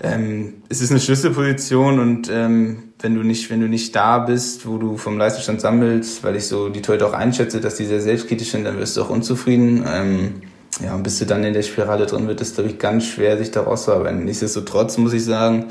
[0.00, 4.66] ähm, es ist eine Schlüsselposition und ähm, wenn du nicht, wenn du nicht da bist,
[4.66, 8.00] wo du vom Leistungsstand sammelst, weil ich so die Torhüter auch einschätze, dass die sehr
[8.00, 9.84] selbstkritisch sind, dann wirst du auch unzufrieden.
[9.88, 10.34] Ähm,
[10.82, 13.36] ja, und bis du dann in der Spirale drin wird, ist, glaube ich, ganz schwer,
[13.38, 14.24] sich da rauszuarbeiten.
[14.24, 15.66] Nichtsdestotrotz muss ich sagen,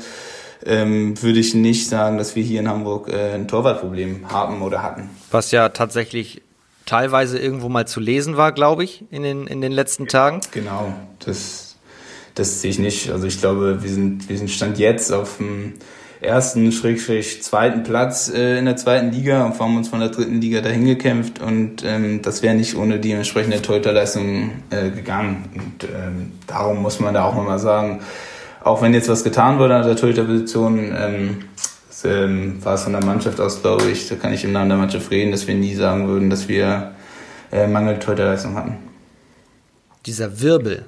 [0.66, 4.82] ähm, würde ich nicht sagen, dass wir hier in Hamburg äh, ein Torwartproblem haben oder
[4.82, 5.10] hatten.
[5.30, 6.42] Was ja tatsächlich
[6.86, 10.40] teilweise irgendwo mal zu lesen war, glaube ich, in den, in den letzten Tagen.
[10.50, 10.92] Genau,
[11.24, 11.76] das,
[12.34, 13.10] das sehe ich nicht.
[13.10, 15.74] Also ich glaube, wir sind, wir sind Stand jetzt auf dem
[16.22, 20.40] ersten, schrägstrich zweiten Platz äh, in der zweiten Liga und haben uns von der dritten
[20.40, 25.50] Liga dahin gekämpft und ähm, das wäre nicht ohne die entsprechende Torhüterleistung äh, gegangen.
[25.54, 28.00] Und ähm, darum muss man da auch nochmal sagen,
[28.64, 31.44] auch wenn jetzt was getan wurde an der Torhüterposition, ähm,
[32.04, 34.78] ähm, war es von der Mannschaft aus, glaube ich, da kann ich im Namen der
[34.78, 36.92] Mannschaft reden, dass wir nie sagen würden, dass wir
[37.52, 38.78] äh, Mangel Torhüterleistung hatten.
[40.06, 40.84] Dieser Wirbel,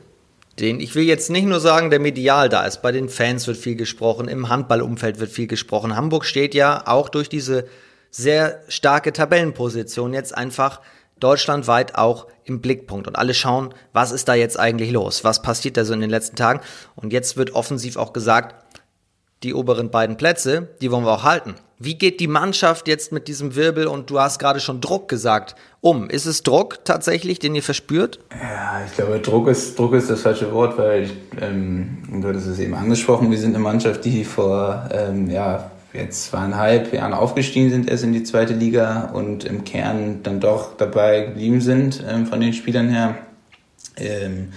[0.58, 3.56] den, ich will jetzt nicht nur sagen, der medial da ist, bei den Fans wird
[3.56, 5.96] viel gesprochen, im Handballumfeld wird viel gesprochen.
[5.96, 7.66] Hamburg steht ja auch durch diese
[8.10, 10.80] sehr starke Tabellenposition jetzt einfach
[11.20, 15.24] deutschlandweit auch im Blickpunkt und alle schauen, was ist da jetzt eigentlich los?
[15.24, 16.60] Was passiert da so in den letzten Tagen?
[16.96, 18.54] Und jetzt wird offensiv auch gesagt,
[19.42, 21.54] die oberen beiden Plätze, die wollen wir auch halten.
[21.78, 25.54] Wie geht die Mannschaft jetzt mit diesem Wirbel und du hast gerade schon Druck gesagt
[25.80, 26.08] um?
[26.08, 28.20] Ist es Druck tatsächlich, den ihr verspürt?
[28.30, 32.58] Ja, ich glaube, Druck ist, Druck ist das falsche Wort, weil ähm, du hattest es
[32.58, 37.88] eben angesprochen, wir sind eine Mannschaft, die vor ähm, ja, jetzt zweieinhalb Jahren aufgestiegen sind
[37.88, 42.40] erst in die zweite Liga und im Kern dann doch dabei geblieben sind ähm, von
[42.40, 43.16] den Spielern her.
[43.96, 44.48] Ähm,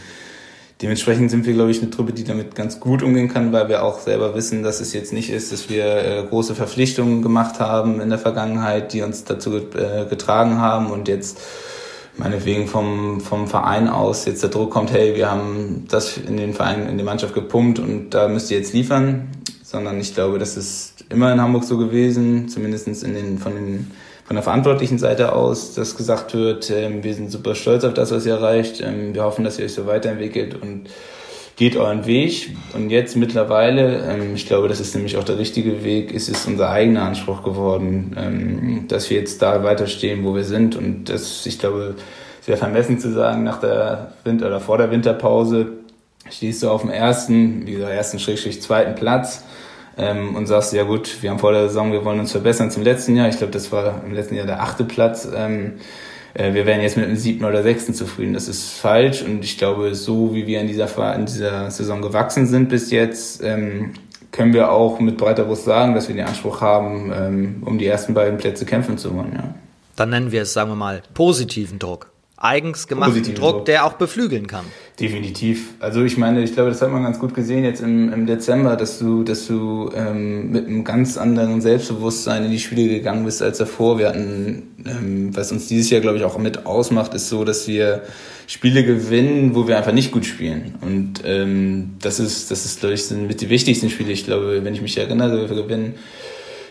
[0.81, 3.83] Dementsprechend sind wir, glaube ich, eine Truppe, die damit ganz gut umgehen kann, weil wir
[3.83, 7.99] auch selber wissen, dass es jetzt nicht ist, dass wir äh, große Verpflichtungen gemacht haben
[7.99, 11.39] in der Vergangenheit, die uns dazu äh, getragen haben und jetzt
[12.15, 16.53] meinetwegen vom, vom Verein aus jetzt der Druck kommt, hey, wir haben das in den
[16.53, 19.29] Verein, in die Mannschaft gepumpt und da müsst ihr jetzt liefern,
[19.63, 23.91] sondern ich glaube, das ist immer in Hamburg so gewesen, zumindest in den, von, den,
[24.25, 28.11] von der verantwortlichen Seite aus, dass gesagt wird, ähm, wir sind super stolz auf das,
[28.11, 30.89] was ihr erreicht, ähm, wir hoffen, dass ihr euch so weiterentwickelt und
[31.55, 32.55] geht euren Weg.
[32.73, 36.45] Und jetzt mittlerweile, ähm, ich glaube, das ist nämlich auch der richtige Weg, ist es
[36.45, 40.75] unser eigener Anspruch geworden, ähm, dass wir jetzt da weiterstehen, wo wir sind.
[40.75, 41.95] Und das, ich glaube,
[42.47, 45.67] wäre vermessen zu sagen, nach der Winter- oder vor der Winterpause
[46.29, 49.43] stehst du auf dem ersten, wie gesagt, ersten Schrägstrich zweiten Platz
[49.97, 52.83] ähm, und sagst, ja gut, wir haben vor der Saison, wir wollen uns verbessern zum
[52.83, 53.27] letzten Jahr.
[53.29, 55.27] Ich glaube, das war im letzten Jahr der achte Platz.
[55.33, 55.73] Ähm,
[56.33, 58.33] äh, wir wären jetzt mit dem siebten oder sechsten zufrieden.
[58.33, 62.45] Das ist falsch und ich glaube, so wie wir in dieser, in dieser Saison gewachsen
[62.45, 63.93] sind bis jetzt, ähm,
[64.31, 67.87] können wir auch mit breiter Brust sagen, dass wir den Anspruch haben, ähm, um die
[67.87, 69.33] ersten beiden Plätze kämpfen zu wollen.
[69.33, 69.55] Ja.
[69.95, 73.93] Dann nennen wir es, sagen wir mal, positiven Druck eigens gemachten Druck, Druck, der auch
[73.93, 74.65] beflügeln kann.
[74.99, 75.73] Definitiv.
[75.79, 78.75] Also ich meine, ich glaube, das hat man ganz gut gesehen jetzt im, im Dezember,
[78.75, 83.41] dass du, dass du ähm, mit einem ganz anderen Selbstbewusstsein in die Spiele gegangen bist
[83.41, 83.97] als davor.
[83.97, 87.67] Wir hatten, ähm, was uns dieses Jahr, glaube ich, auch mit ausmacht, ist so, dass
[87.67, 88.03] wir
[88.45, 90.75] Spiele gewinnen, wo wir einfach nicht gut spielen.
[90.81, 94.11] Und ähm, das ist, das ist, glaube ich, sind mit die wichtigsten Spiele.
[94.11, 95.95] Ich glaube, wenn ich mich erinnere, wir gewinnen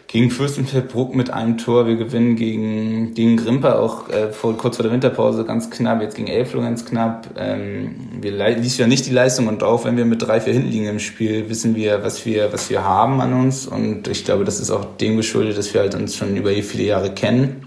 [0.09, 1.87] gegen Fürstenfeldbruck mit einem Tor.
[1.87, 6.01] Wir gewinnen gegen, gegen Grimper auch äh, vor, kurz vor der Winterpause ganz knapp.
[6.01, 7.29] Jetzt gegen Elflo ganz knapp.
[7.37, 10.71] Ähm, wir ließen ja nicht die Leistung und auch wenn wir mit drei, vier hinten
[10.71, 13.67] liegen im Spiel, wissen wir, was wir, was wir haben an uns.
[13.67, 16.85] Und ich glaube, das ist auch dem geschuldet, dass wir halt uns schon über viele
[16.85, 17.67] Jahre kennen.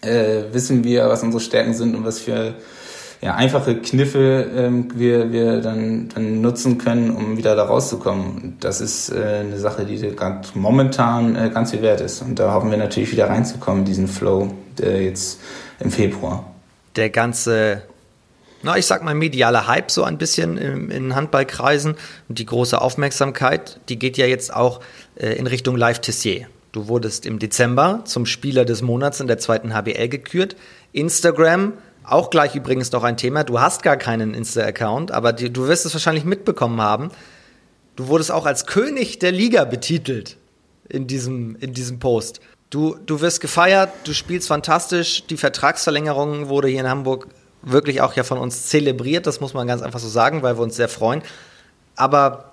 [0.00, 2.54] Äh, wissen wir, was unsere Stärken sind und was wir
[3.26, 8.56] ja, einfache Kniffe ähm, wir, wir dann, dann nutzen können, um wieder da rauszukommen.
[8.60, 12.22] Das ist äh, eine Sache, die ganz momentan äh, ganz viel wert ist.
[12.22, 15.40] Und da hoffen wir natürlich wieder reinzukommen, diesen Flow der jetzt
[15.80, 16.52] im Februar.
[16.94, 17.82] Der ganze,
[18.62, 21.96] na, ich sag mal, mediale Hype so ein bisschen in, in Handballkreisen
[22.28, 24.78] und die große Aufmerksamkeit, die geht ja jetzt auch
[25.16, 26.46] äh, in Richtung Live Tessier.
[26.70, 30.54] Du wurdest im Dezember zum Spieler des Monats in der zweiten HBL gekürt.
[30.92, 31.72] Instagram
[32.06, 33.44] auch gleich übrigens noch ein Thema.
[33.44, 37.10] Du hast gar keinen Insta-Account, aber die, du wirst es wahrscheinlich mitbekommen haben.
[37.96, 40.36] Du wurdest auch als König der Liga betitelt
[40.88, 42.40] in diesem, in diesem Post.
[42.70, 45.26] Du, du wirst gefeiert, du spielst fantastisch.
[45.26, 47.28] Die Vertragsverlängerung wurde hier in Hamburg
[47.62, 49.26] wirklich auch ja von uns zelebriert.
[49.26, 51.22] Das muss man ganz einfach so sagen, weil wir uns sehr freuen.
[51.96, 52.52] Aber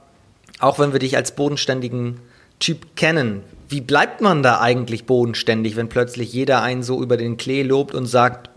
[0.60, 2.20] auch wenn wir dich als bodenständigen
[2.60, 7.38] Typ kennen, wie bleibt man da eigentlich bodenständig, wenn plötzlich jeder einen so über den
[7.38, 8.50] Klee lobt und sagt,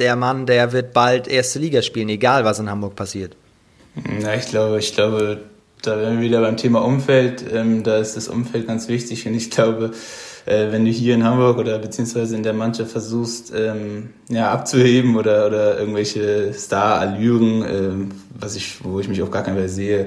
[0.00, 3.36] der Mann, der wird bald erste Liga spielen, egal was in Hamburg passiert.
[4.22, 5.42] Ja, ich glaube, ich glaube,
[5.82, 7.44] da wären wir wieder beim Thema Umfeld.
[7.52, 9.92] Ähm, da ist das Umfeld ganz wichtig und ich glaube,
[10.46, 15.16] äh, wenn du hier in Hamburg oder beziehungsweise in der Mannschaft versuchst, ähm, ja, abzuheben
[15.16, 20.06] oder, oder irgendwelche Star-Allüren, ähm, was ich, wo ich mich auf gar keinen Fall sehe,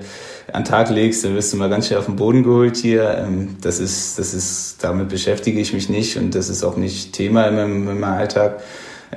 [0.51, 3.17] an Tag legst, dann wirst du mal ganz schnell auf den Boden geholt hier.
[3.17, 7.13] Ähm, das ist, das ist, damit beschäftige ich mich nicht und das ist auch nicht
[7.13, 8.61] Thema in meinem, in meinem Alltag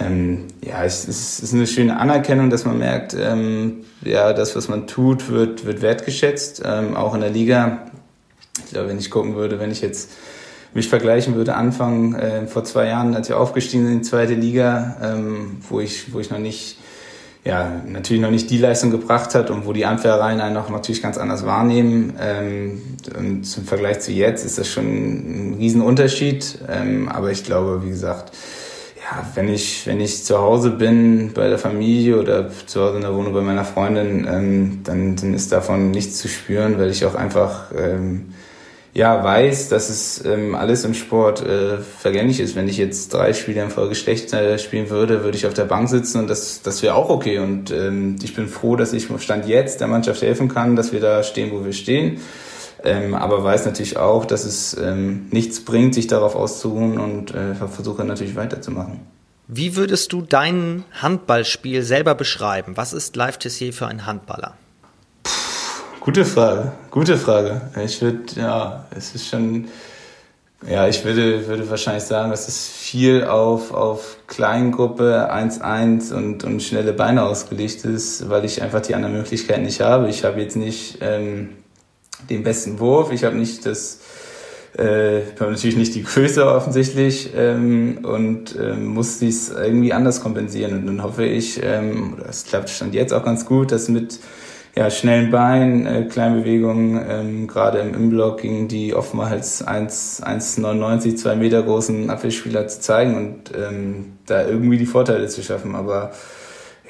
[0.01, 4.69] ähm, ja, es ist, ist eine schöne Anerkennung, dass man merkt, ähm, ja, das, was
[4.69, 7.91] man tut, wird, wird wertgeschätzt, ähm, auch in der Liga.
[8.65, 10.11] Ich glaube, wenn ich gucken würde, wenn ich jetzt
[10.75, 14.35] mich vergleichen würde, Anfang äh, vor zwei Jahren, als wir aufgestiegen sind in die zweite
[14.35, 16.79] Liga, ähm, wo ich, wo ich noch nicht,
[17.45, 21.01] ja, natürlich noch nicht die Leistung gebracht hat und wo die Anfähereien einen auch natürlich
[21.01, 22.15] ganz anders wahrnehmen.
[22.21, 22.83] Ähm,
[23.17, 26.59] und zum Vergleich zu jetzt ist das schon ein Riesenunterschied.
[26.69, 28.33] Ähm, aber ich glaube, wie gesagt,
[29.09, 33.03] ja, wenn ich, wenn ich zu Hause bin bei der Familie oder zu Hause in
[33.03, 37.05] der Wohnung bei meiner Freundin, ähm, dann, dann ist davon nichts zu spüren, weil ich
[37.05, 38.35] auch einfach ähm,
[38.95, 42.57] ja, weiß, dass es ähm, alles im Sport äh, vergänglich ist.
[42.57, 45.66] Wenn ich jetzt drei Spiele in Folge schlecht äh, spielen würde, würde ich auf der
[45.66, 47.38] Bank sitzen und das, das wäre auch okay.
[47.38, 51.01] Und ähm, ich bin froh, dass ich Stand jetzt der Mannschaft helfen kann, dass wir
[51.01, 52.21] da stehen, wo wir stehen
[52.85, 57.55] ähm, aber weiß natürlich auch, dass es ähm, nichts bringt, sich darauf auszuruhen und äh,
[57.55, 59.01] versuche natürlich weiterzumachen.
[59.49, 62.77] Wie würdest du dein Handballspiel selber beschreiben?
[62.77, 64.55] Was ist Live Tessier für ein Handballer?
[65.23, 65.31] Puh,
[66.01, 67.61] gute Frage, gute Frage.
[67.85, 69.69] Ich würde, ja, es ist schon,
[70.69, 76.61] ja, ich würde, würde wahrscheinlich sagen, dass es viel auf, auf Kleingruppe 1-1 und, und
[76.61, 80.09] schnelle Beine ausgelegt ist, weil ich einfach die anderen Möglichkeiten nicht habe.
[80.09, 81.51] Ich habe jetzt nicht ähm,
[82.29, 83.12] den besten Wurf.
[83.12, 84.00] Ich habe nicht das,
[84.76, 90.74] äh, habe natürlich nicht die Größe offensichtlich ähm, und ähm, muss dies irgendwie anders kompensieren.
[90.79, 94.18] Und dann hoffe ich, ähm, das klappt stand jetzt auch ganz gut, dass mit
[94.76, 101.37] ja, schnellen Beinen, äh, kleinen Bewegungen, ähm, gerade im Inblock gegen die oftmals 1,99, 2
[101.37, 105.74] Meter großen Abwehrspieler zu zeigen und ähm, da irgendwie die Vorteile zu schaffen.
[105.74, 106.12] Aber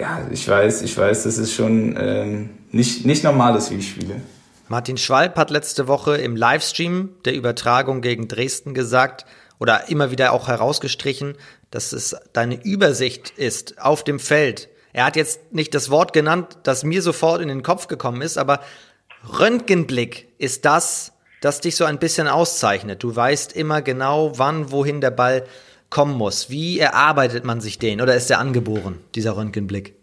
[0.00, 3.88] ja, ich weiß, ich weiß, dass es schon ähm, nicht, nicht normal ist, wie ich
[3.88, 4.16] spiele.
[4.68, 9.24] Martin Schwalb hat letzte Woche im Livestream der Übertragung gegen Dresden gesagt
[9.60, 11.36] oder immer wieder auch herausgestrichen,
[11.70, 14.68] dass es deine Übersicht ist auf dem Feld.
[14.92, 18.38] Er hat jetzt nicht das Wort genannt, das mir sofort in den Kopf gekommen ist,
[18.38, 18.60] aber
[19.38, 23.04] Röntgenblick ist das, das dich so ein bisschen auszeichnet.
[23.04, 25.44] Du weißt immer genau, wann, wohin der Ball
[25.90, 26.50] kommen muss.
[26.50, 29.94] Wie erarbeitet man sich den oder ist der angeboren, dieser Röntgenblick?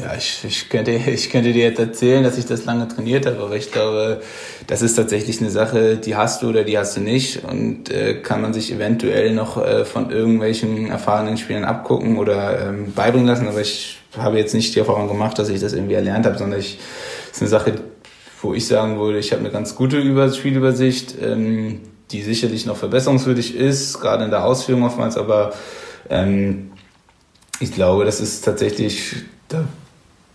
[0.00, 3.38] Ja, ich, ich, könnte, ich könnte dir jetzt erzählen, dass ich das lange trainiert habe,
[3.38, 4.20] aber ich glaube,
[4.66, 7.44] das ist tatsächlich eine Sache, die hast du oder die hast du nicht.
[7.44, 12.92] Und äh, kann man sich eventuell noch äh, von irgendwelchen erfahrenen Spielern abgucken oder ähm,
[12.92, 16.26] beibringen lassen, aber ich habe jetzt nicht die Erfahrung gemacht, dass ich das irgendwie erlernt
[16.26, 16.78] habe, sondern ich,
[17.30, 17.74] ist eine Sache,
[18.42, 22.76] wo ich sagen würde, ich habe eine ganz gute Über Spielübersicht, ähm, die sicherlich noch
[22.76, 25.52] verbesserungswürdig ist, gerade in der Ausführung oftmals, aber
[26.08, 26.70] ähm,
[27.60, 29.16] ich glaube, das ist tatsächlich,
[29.48, 29.64] da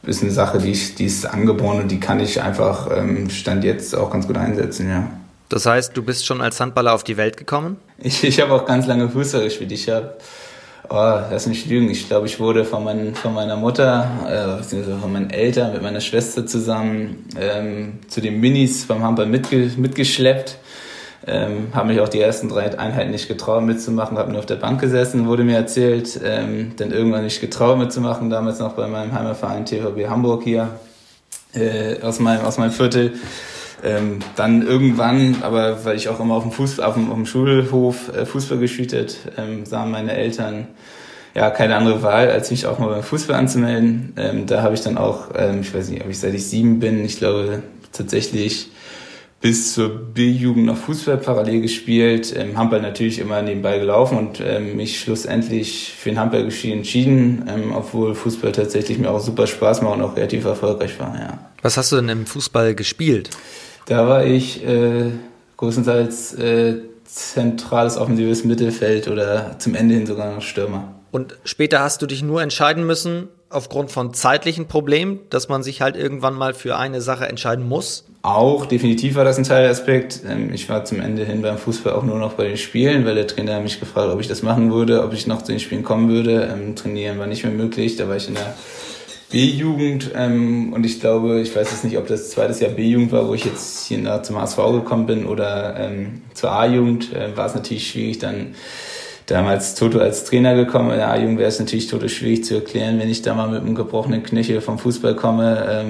[0.03, 3.63] ist eine Sache, die, ich, die ist angeboren und die kann ich einfach ähm, Stand
[3.63, 5.07] jetzt auch ganz gut einsetzen, ja.
[5.49, 7.77] Das heißt, du bist schon als Handballer auf die Welt gekommen?
[7.97, 9.71] Ich, ich habe auch ganz lange Fußball gespielt.
[9.73, 10.15] Ich habe,
[10.89, 15.11] oh, lass mich lügen, ich glaube, ich wurde von, mein, von meiner Mutter, äh, von
[15.11, 20.57] meinen Eltern mit meiner Schwester zusammen ähm, zu den Minis beim Handball mitge mitgeschleppt.
[21.27, 24.55] Ähm, habe mich auch die ersten drei Einheiten nicht getraut mitzumachen, habe nur auf der
[24.55, 26.19] Bank gesessen, wurde mir erzählt.
[26.23, 30.79] Ähm, dann irgendwann nicht getraut mitzumachen, damals noch bei meinem Heimatverein TVB Hamburg hier
[31.53, 33.13] äh, aus, meinem, aus meinem Viertel.
[33.83, 37.25] Ähm, dann irgendwann, aber weil ich auch immer auf dem, Fuß, auf dem, auf dem
[37.25, 40.67] Schulhof äh, Fußball gespielt ähm, sahen meine Eltern
[41.33, 44.13] ja keine andere Wahl, als mich auch mal beim Fußball anzumelden.
[44.17, 46.79] Ähm, da habe ich dann auch, ähm, ich weiß nicht, ob ich seit ich sieben
[46.79, 48.69] bin, ich glaube tatsächlich
[49.41, 54.75] bis zur B-Jugend noch Fußball parallel gespielt, ähm, Handball natürlich immer nebenbei gelaufen und ähm,
[54.75, 59.95] mich schlussendlich für den Handballgeschehen entschieden, ähm, obwohl Fußball tatsächlich mir auch super Spaß macht
[59.95, 61.39] und auch relativ erfolgreich war, ja.
[61.63, 63.31] Was hast du denn im Fußball gespielt?
[63.87, 65.09] Da war ich äh,
[65.57, 66.75] größtenteils äh,
[67.05, 70.95] zentrales offensives Mittelfeld oder zum Ende hin sogar noch Stürmer.
[71.11, 75.81] Und später hast du dich nur entscheiden müssen, aufgrund von zeitlichen Problemen, dass man sich
[75.81, 78.05] halt irgendwann mal für eine Sache entscheiden muss?
[78.23, 80.21] Auch, definitiv war das ein Teilaspekt.
[80.29, 83.15] Ähm, ich war zum Ende hin beim Fußball auch nur noch bei den Spielen, weil
[83.15, 85.83] der Trainer mich gefragt, ob ich das machen würde, ob ich noch zu den Spielen
[85.83, 86.47] kommen würde.
[86.53, 88.53] Ähm, trainieren war nicht mehr möglich, da war ich in der
[89.31, 93.27] B-Jugend ähm, und ich glaube, ich weiß jetzt nicht, ob das zweites Jahr B-Jugend war,
[93.27, 95.89] wo ich jetzt hier zum HSV gekommen bin oder
[96.33, 98.55] zur A-Jugend, äh, war es natürlich schwierig, dann
[99.25, 100.91] damals Toto als Trainer gekommen.
[100.91, 103.61] In der A-Jugend wäre es natürlich Toto schwierig zu erklären, wenn ich da mal mit
[103.61, 105.83] einem gebrochenen Knöchel vom Fußball komme.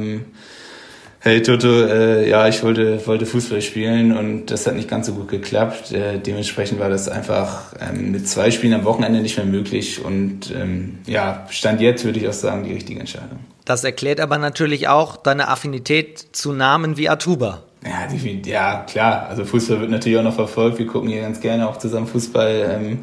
[1.22, 5.14] Hey Toto, äh, ja, ich wollte, wollte Fußball spielen und das hat nicht ganz so
[5.14, 5.92] gut geklappt.
[5.92, 10.52] Äh, dementsprechend war das einfach ähm, mit zwei Spielen am Wochenende nicht mehr möglich und
[10.56, 13.40] ähm, ja, Stand jetzt würde ich auch sagen, die richtige Entscheidung.
[13.66, 17.64] Das erklärt aber natürlich auch deine Affinität zu Namen wie Atuba.
[17.84, 18.08] Ja,
[18.46, 19.28] ja, klar.
[19.30, 20.80] Also Fußball wird natürlich auch noch verfolgt.
[20.80, 22.80] Wir gucken hier ganz gerne auch zusammen Fußball.
[22.82, 23.00] Ähm,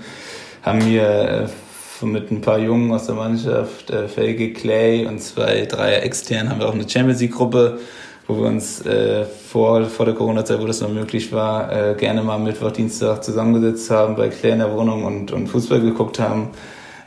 [0.62, 1.48] haben hier
[2.02, 6.48] äh, mit ein paar Jungen aus der Mannschaft, äh, Felge Clay und zwei, drei extern,
[6.48, 7.80] haben wir auch eine Champions League Gruppe,
[8.28, 12.22] wo wir uns äh, vor, vor der Corona-Zeit, wo das noch möglich war, äh, gerne
[12.22, 16.50] mal Mittwoch, Dienstag zusammengesetzt haben bei Clay in der Wohnung und, und Fußball geguckt haben.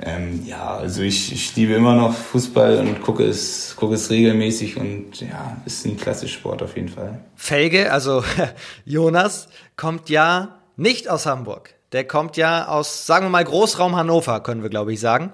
[0.04, 4.78] Ähm, ja, also ich, ich liebe immer noch Fußball und gucke es, gucke es regelmäßig
[4.78, 7.20] und ja, ist ein klassischer Sport auf jeden Fall.
[7.36, 8.24] Felge, also
[8.86, 11.76] Jonas, kommt ja nicht aus Hamburg.
[11.92, 15.34] Der kommt ja aus, sagen wir mal, Großraum Hannover, können wir, glaube ich, sagen.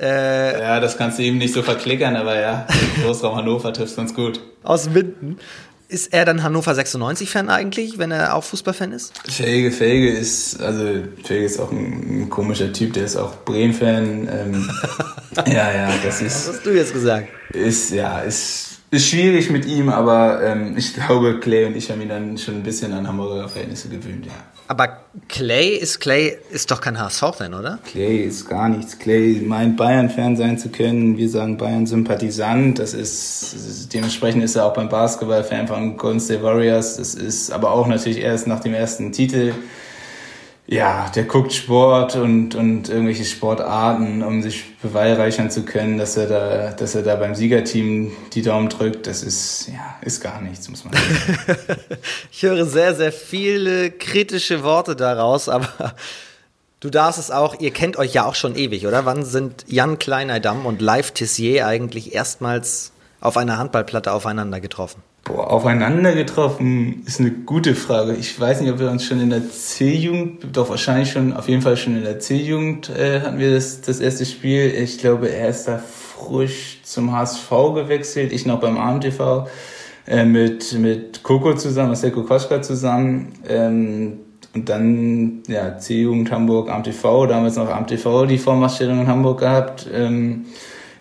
[0.00, 2.66] Äh, ja, das kannst du eben nicht so verklickern, aber ja,
[3.04, 4.40] Großraum Hannover trifft ganz gut.
[4.62, 5.38] Aus Winden.
[5.90, 9.12] Ist er dann Hannover 96-Fan eigentlich, wenn er auch Fußballfan ist?
[9.30, 10.82] Felge, Felge ist, also
[11.24, 14.28] Felge ist auch ein, ein komischer Typ, der ist auch Bremen-Fan.
[14.30, 14.70] Ähm,
[15.46, 16.48] ja, ja, das ist.
[16.48, 17.28] Was hast du jetzt gesagt?
[17.52, 22.00] Ist, ja, ist, ist schwierig mit ihm, aber ähm, ich glaube, Clay und ich haben
[22.00, 24.32] ihn dann schon ein bisschen an Hamburger Verhältnisse gewöhnt, ja.
[24.68, 27.78] Aber Clay ist Clay ist doch kein HSV-Fan, oder?
[27.90, 28.98] Clay ist gar nichts.
[28.98, 31.16] Clay meint Bayern-Fan sein zu können.
[31.16, 32.78] Wir sagen Bayern-Sympathisant.
[32.78, 36.98] Das ist dementsprechend ist er auch beim Basketball-Fan von Golden State Warriors.
[36.98, 39.54] Das ist aber auch natürlich erst nach dem ersten Titel
[40.70, 46.26] ja, der guckt Sport und, und irgendwelche Sportarten, um sich beweihreichern zu können, dass er
[46.26, 49.06] da, dass er da beim Siegerteam die Daumen drückt.
[49.06, 51.58] Das ist, ja, ist gar nichts, muss man sagen.
[52.30, 55.94] ich höre sehr, sehr viele kritische Worte daraus, aber
[56.80, 59.06] du darfst es auch, ihr kennt euch ja auch schon ewig, oder?
[59.06, 65.02] Wann sind Jan Kleineidam und Live Tissier eigentlich erstmals auf einer Handballplatte aufeinander getroffen?
[65.28, 68.14] Boah, aufeinander getroffen ist eine gute Frage.
[68.14, 71.60] Ich weiß nicht, ob wir uns schon in der C-Jugend, doch wahrscheinlich schon, auf jeden
[71.60, 74.72] Fall schon in der C-Jugend äh, hatten wir das, das erste Spiel.
[74.74, 79.46] Ich glaube, er ist da frisch zum HSV gewechselt, ich noch beim AMTV.
[80.06, 83.34] äh, mit, mit Coco zusammen, Seko Koschka zusammen.
[83.46, 84.20] Ähm,
[84.54, 89.86] und dann ja, C-Jugend Hamburg, AMTV, damals noch AMTV die Vormachtstellung in Hamburg gehabt.
[89.92, 90.46] Ähm,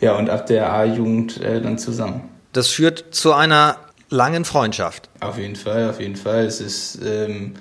[0.01, 2.23] ja, und ab der A-Jugend äh, dann zusammen.
[2.51, 3.77] Das führt zu einer
[4.10, 5.10] langen Freundschaft.
[5.20, 6.46] Auf jeden Fall, auf jeden Fall.
[6.46, 7.54] Es ist ähm,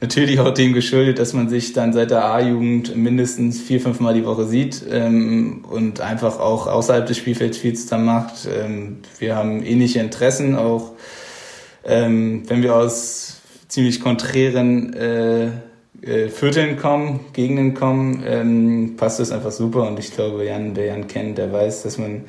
[0.00, 4.14] natürlich auch dem geschuldet, dass man sich dann seit der A-Jugend mindestens vier, fünf Mal
[4.14, 8.48] die Woche sieht ähm, und einfach auch außerhalb des Spielfelds viel zusammen macht.
[8.52, 10.92] Ähm, wir haben ähnliche Interessen, auch
[11.84, 15.46] ähm, wenn wir aus ziemlich konträren äh,
[16.02, 19.86] äh, Vierteln kommen, Gegenden kommen, ähm, passt das einfach super.
[19.86, 22.24] Und ich glaube, Jan, wer Jan kennt, der weiß, dass man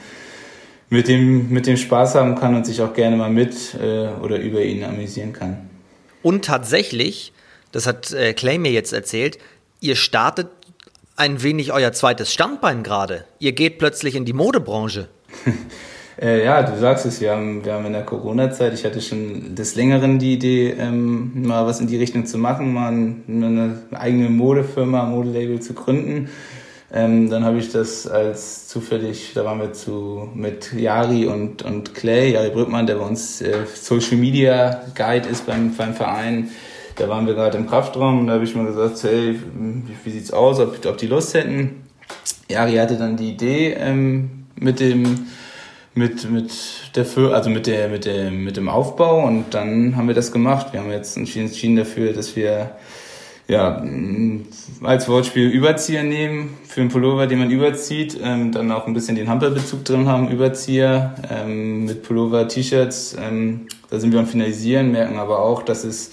[0.93, 4.39] mit dem, mit dem Spaß haben kann und sich auch gerne mal mit äh, oder
[4.39, 5.69] über ihn amüsieren kann.
[6.21, 7.33] Und tatsächlich,
[7.71, 9.39] das hat äh, Clay mir jetzt erzählt,
[9.81, 10.47] ihr startet
[11.15, 13.25] ein wenig euer zweites Standbein gerade.
[13.39, 15.09] Ihr geht plötzlich in die Modebranche.
[16.21, 19.55] Äh, ja, du sagst es, wir haben, wir haben in der Corona-Zeit, ich hatte schon
[19.55, 24.29] des Längeren die Idee, ähm, mal was in die Richtung zu machen, mal eine eigene
[24.29, 26.29] Modefirma, Modelabel zu gründen.
[26.95, 31.95] Ähm, dann habe ich das als zufällig, da waren wir zu mit Jari und, und
[31.95, 36.51] Clay, Jari Brückmann, der bei uns äh, Social Media Guide ist beim, beim Verein.
[36.95, 40.11] Da waren wir gerade im Kraftraum und da habe ich mal gesagt, hey, wie, wie
[40.11, 41.83] sieht's aus, ob, ob die Lust hätten.
[42.47, 45.25] Jari hatte dann die Idee ähm, mit dem
[45.95, 46.51] mit, mit
[46.95, 50.73] der also mit der, mit der, mit dem Aufbau und dann haben wir das gemacht.
[50.73, 52.71] Wir haben jetzt entschieden dafür, dass wir
[53.47, 53.83] ja,
[54.81, 59.15] als Wortspiel Überzieher nehmen, für einen Pullover, den man überzieht, ähm, dann auch ein bisschen
[59.15, 64.91] den Hampelbezug drin haben, Überzieher, ähm, mit Pullover, T-Shirts, ähm, da sind wir am Finalisieren,
[64.91, 66.11] merken aber auch, dass es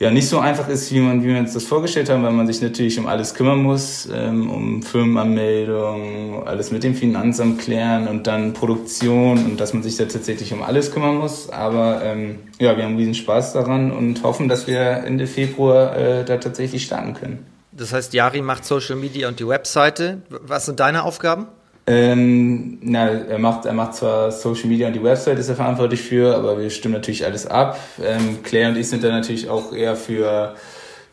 [0.00, 2.46] ja nicht so einfach ist, wie man, wie wir uns das vorgestellt haben, weil man
[2.46, 8.26] sich natürlich um alles kümmern muss, ähm, um Firmenanmeldung, alles mit dem Finanzamt klären und
[8.26, 11.50] dann Produktion und dass man sich da tatsächlich um alles kümmern muss.
[11.50, 16.24] Aber ähm, ja, wir haben riesen Spaß daran und hoffen, dass wir Ende Februar äh,
[16.24, 17.46] da tatsächlich starten können.
[17.72, 20.22] Das heißt, Jari macht Social Media und die Webseite.
[20.30, 21.46] Was sind deine Aufgaben?
[21.92, 26.00] Ähm, na, er macht, er macht zwar Social Media und die Website ist er verantwortlich
[26.00, 27.80] für, aber wir stimmen natürlich alles ab.
[28.00, 30.54] Ähm, Claire und ich sind da natürlich auch eher für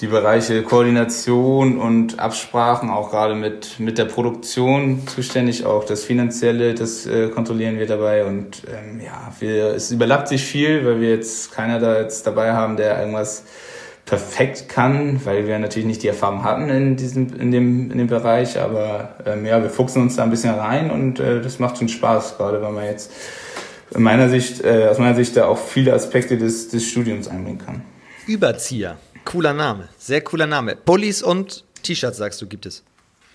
[0.01, 6.75] die Bereiche Koordination und Absprachen, auch gerade mit, mit der Produktion zuständig, auch das Finanzielle,
[6.75, 11.09] das äh, kontrollieren wir dabei und ähm, ja, wir, es überlappt sich viel, weil wir
[11.09, 13.45] jetzt keiner da jetzt dabei haben, der irgendwas
[14.08, 18.08] perfekt kann, weil wir natürlich nicht die Erfahrung hatten in diesem in dem in dem
[18.08, 21.78] Bereich, aber ähm, ja, wir fuchsen uns da ein bisschen rein und äh, das macht
[21.78, 23.12] schon Spaß, gerade weil man jetzt
[23.93, 27.60] in meiner Sicht äh, aus meiner Sicht da auch viele Aspekte des des Studiums einbringen
[27.60, 27.82] kann.
[28.26, 30.78] Überzieher, cooler Name, sehr cooler Name.
[30.78, 32.84] Pullis und T-Shirts sagst du gibt es.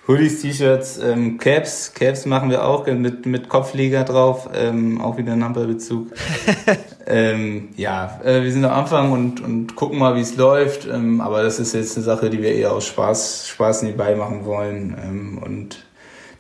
[0.09, 1.95] Hoodies, T-Shirts, ähm, Caps.
[1.95, 6.09] Caps machen wir auch mit, mit Kopfleger drauf, ähm, auch wieder ein Hamperbezug.
[7.07, 10.89] ähm, ja, äh, wir sind am Anfang und, und gucken mal, wie es läuft.
[10.89, 14.45] Ähm, aber das ist jetzt eine Sache, die wir eher aus Spaß, Spaß nebenbei machen
[14.45, 15.85] wollen ähm, und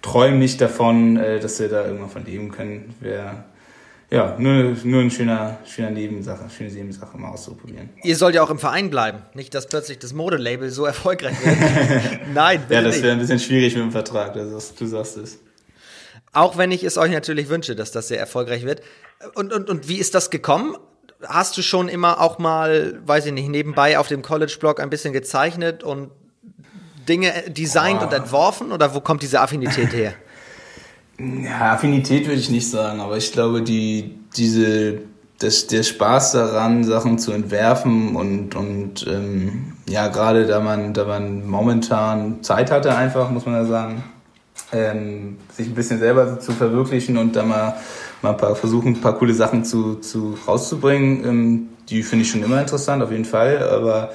[0.02, 2.94] träumen nicht davon, äh, dass wir da irgendwann von leben können.
[2.98, 3.44] Wir
[4.12, 7.88] ja, nur, nur ein schöner, schöner Nebensache, schöne Nebensache mal auszuprobieren.
[8.02, 11.56] Ihr sollt ja auch im Verein bleiben, nicht, dass plötzlich das Modelabel so erfolgreich wird.
[12.34, 15.38] Nein, bitte Ja, das wäre ein bisschen schwierig mit dem Vertrag, also, du sagst es.
[16.34, 18.82] Auch wenn ich es euch natürlich wünsche, dass das sehr erfolgreich wird.
[19.34, 20.76] Und, und, und wie ist das gekommen?
[21.26, 25.14] Hast du schon immer auch mal, weiß ich nicht, nebenbei auf dem College-Blog ein bisschen
[25.14, 26.10] gezeichnet und
[27.08, 28.04] Dinge designt oh.
[28.04, 28.72] und entworfen?
[28.72, 30.12] Oder wo kommt diese Affinität her?
[31.44, 35.02] Ja, Affinität würde ich nicht sagen, aber ich glaube, die, diese,
[35.38, 41.04] das, der Spaß daran, Sachen zu entwerfen und, und ähm, ja, gerade da man, da
[41.04, 44.04] man momentan Zeit hatte, einfach, muss man ja sagen,
[44.72, 47.76] ähm, sich ein bisschen selber zu verwirklichen und da mal,
[48.20, 52.30] mal ein paar, versuchen, ein paar coole Sachen zu, zu rauszubringen, ähm, die finde ich
[52.30, 54.10] schon immer interessant, auf jeden Fall, aber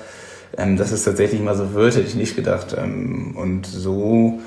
[0.58, 2.76] ähm, dass es tatsächlich mal so wird, hätte ich nicht gedacht.
[2.78, 4.42] Ähm, und so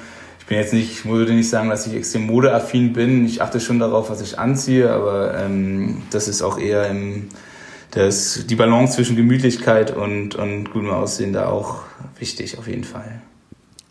[0.51, 3.25] bin jetzt nicht, ich würde nicht sagen, dass ich extrem modeaffin bin.
[3.25, 7.29] Ich achte schon darauf, was ich anziehe, aber ähm, das ist auch eher im,
[7.93, 11.85] das, die Balance zwischen Gemütlichkeit und, und gutem Aussehen da auch
[12.19, 13.23] wichtig, auf jeden Fall.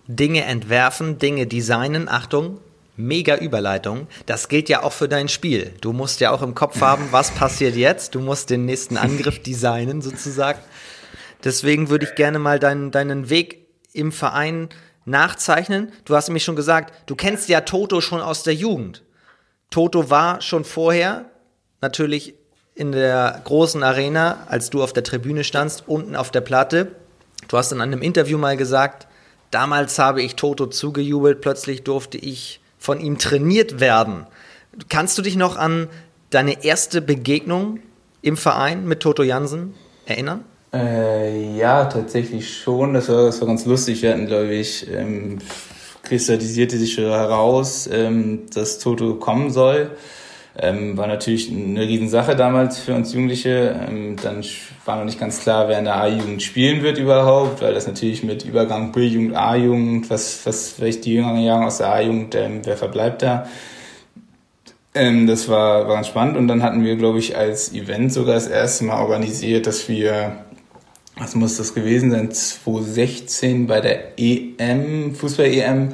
[0.08, 2.58] Dinge entwerfen, Dinge designen, Achtung,
[2.98, 4.08] mega Überleitung.
[4.26, 5.72] Das gilt ja auch für dein Spiel.
[5.80, 8.16] Du musst ja auch im Kopf haben, was passiert jetzt.
[8.16, 10.60] Du musst den nächsten Angriff designen, sozusagen.
[11.42, 13.60] Deswegen würde ich gerne mal deinen, deinen Weg
[13.94, 14.68] im Verein
[15.06, 15.92] nachzeichnen.
[16.06, 19.04] Du hast nämlich schon gesagt, du kennst ja Toto schon aus der Jugend.
[19.70, 21.26] Toto war schon vorher
[21.82, 22.36] natürlich
[22.76, 26.96] in der großen Arena, als du auf der Tribüne standst, unten auf der Platte.
[27.48, 29.08] Du hast in einem Interview mal gesagt,
[29.52, 34.26] damals habe ich Toto zugejubelt, plötzlich durfte ich von ihm trainiert werden.
[34.88, 35.90] Kannst du dich noch an
[36.30, 37.82] deine erste Begegnung
[38.22, 39.74] im Verein mit Toto Jansen
[40.06, 40.46] erinnern?
[40.72, 42.94] Äh, ja, tatsächlich schon.
[42.94, 44.02] Das war, das war ganz lustig.
[44.02, 45.40] Wir hatten, glaube ich, ähm,
[46.04, 49.92] kristallisierte sich heraus, ähm, dass Toto kommen soll.
[50.62, 53.80] Ähm, war natürlich eine Riesensache damals für uns Jugendliche.
[53.88, 54.44] Ähm, dann
[54.86, 58.24] war noch nicht ganz klar, wer in der A-Jugend spielen wird überhaupt, weil das natürlich
[58.24, 62.76] mit Übergang B-Jugend, A-Jugend, was, was vielleicht die jüngeren Jahre aus der A-Jugend, ähm, wer
[62.76, 63.48] verbleibt da?
[64.96, 68.34] Ähm, das war, war ganz spannend und dann hatten wir, glaube ich, als Event sogar
[68.34, 70.46] das erste Mal organisiert, dass wir,
[71.20, 75.90] was muss das gewesen sein, 2016 bei der EM, Fußball-EM,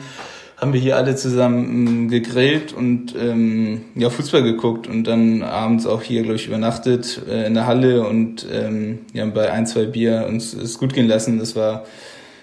[0.58, 6.02] haben wir hier alle zusammen gegrillt und ähm, ja, Fußball geguckt und dann abends auch
[6.02, 10.26] hier, glaube ich, übernachtet äh, in der Halle und ähm, ja, bei ein, zwei Bier
[10.30, 11.40] uns es gut gehen lassen.
[11.40, 11.84] Das war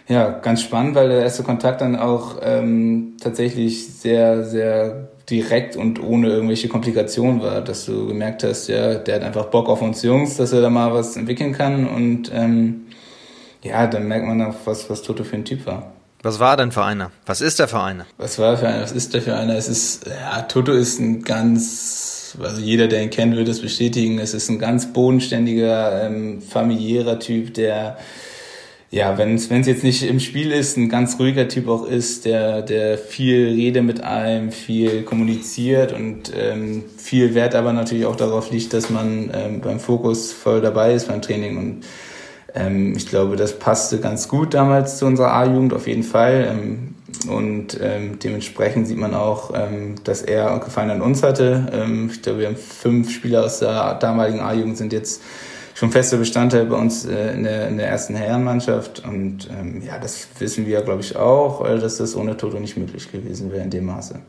[0.09, 6.02] ja ganz spannend, weil der erste Kontakt dann auch ähm, tatsächlich sehr, sehr direkt und
[6.02, 10.02] ohne irgendwelche Komplikationen war, dass du gemerkt hast, ja, der hat einfach Bock auf uns
[10.02, 12.86] Jungs, dass er da mal was entwickeln kann und ähm,
[13.62, 15.92] ja, dann merkt man auch, was, was Toto für ein Typ war.
[16.22, 17.10] Was war denn für einer?
[17.26, 18.06] Was ist der für einer?
[18.16, 18.82] Was war für einer?
[18.82, 19.56] Was ist der für einer?
[19.56, 24.20] Es ist, ja, Toto ist ein ganz, also jeder, der ihn kennt, wird es bestätigen.
[24.20, 27.98] Es ist ein ganz bodenständiger, ähm, familiärer Typ, der,
[28.93, 32.61] ja, wenn es jetzt nicht im Spiel ist, ein ganz ruhiger Typ auch ist, der,
[32.61, 38.51] der viel Rede mit einem, viel kommuniziert und ähm, viel Wert aber natürlich auch darauf
[38.51, 41.86] liegt, dass man ähm, beim Fokus voll dabei ist beim Training und
[42.55, 46.49] ähm, ich glaube, das passte ganz gut damals zu unserer A-Jugend auf jeden Fall.
[46.51, 46.95] Ähm,
[47.30, 51.66] und ähm, dementsprechend sieht man auch, ähm, dass er Gefallen an uns hatte.
[51.72, 55.22] Ähm, ich glaube, wir haben fünf Spieler aus der damaligen A-Jugend sind jetzt
[55.83, 59.03] schon fester Bestandteil bei uns äh, in, der, in der ersten Herrenmannschaft.
[59.05, 62.76] Und ähm, ja, das wissen wir, glaube ich, auch, äh, dass das ohne Toto nicht
[62.76, 64.20] möglich gewesen wäre in dem Maße.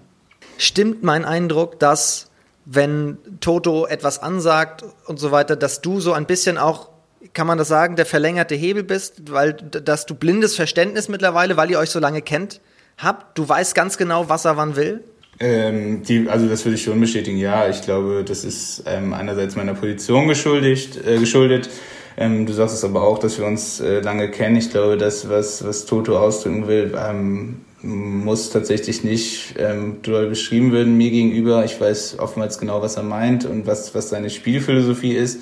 [0.58, 2.32] Stimmt mein Eindruck, dass
[2.66, 6.90] wenn Toto etwas ansagt und so weiter, dass du so ein bisschen auch
[7.34, 11.70] kann man das sagen, der verlängerte Hebel bist, weil dass du blindes Verständnis mittlerweile, weil
[11.70, 12.62] ihr euch so lange kennt,
[12.98, 13.38] habt.
[13.38, 15.04] Du weißt ganz genau, was er wann will.
[15.40, 17.38] Ähm, die, also das würde ich schon bestätigen.
[17.38, 21.00] Ja, ich glaube, das ist ähm, einerseits meiner Position geschuldigt.
[21.06, 21.70] Äh, geschuldet.
[22.16, 24.56] Ähm, du sagst es aber auch, dass wir uns äh, lange kennen.
[24.56, 30.72] Ich glaube, das, was, was Toto ausdrücken will, ähm, muss tatsächlich nicht ähm, doll beschrieben
[30.72, 31.66] werden mir gegenüber.
[31.66, 35.42] Ich weiß oftmals genau, was er meint und was, was seine Spielphilosophie ist.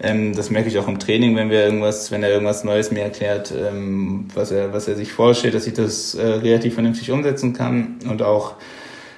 [0.00, 3.02] Ähm, das merke ich auch im Training, wenn wir irgendwas, wenn er irgendwas Neues mir
[3.02, 7.52] erklärt, ähm, was er, was er sich vorstellt, dass ich das äh, relativ vernünftig umsetzen
[7.52, 8.54] kann und auch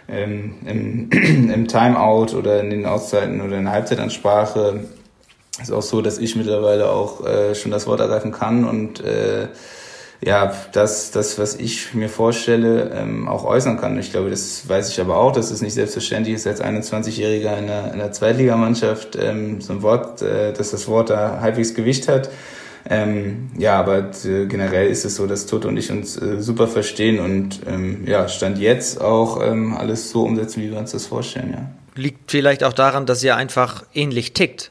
[0.09, 1.11] ähm, im,
[1.53, 4.81] im Timeout oder in den Auszeiten oder in der Halbzeitansprache
[5.61, 9.49] ist auch so, dass ich mittlerweile auch äh, schon das Wort ergreifen kann und äh,
[10.21, 13.97] ja, das, das, was ich mir vorstelle, ähm, auch äußern kann.
[13.99, 17.69] Ich glaube, das weiß ich aber auch, dass es nicht selbstverständlich ist, als 21-Jähriger in
[17.69, 22.09] der, in der Zweitligamannschaft ähm, so ein Wort, äh, dass das Wort da halbwegs Gewicht
[22.09, 22.31] hat.
[22.89, 26.69] Ähm, ja, aber äh, generell ist es so, dass Toto und ich uns äh, super
[26.69, 31.07] verstehen und ähm, ja, Stand jetzt auch ähm, alles so umsetzen, wie wir uns das
[31.07, 31.71] vorstellen, ja.
[31.95, 34.71] Liegt vielleicht auch daran, dass ihr einfach ähnlich tickt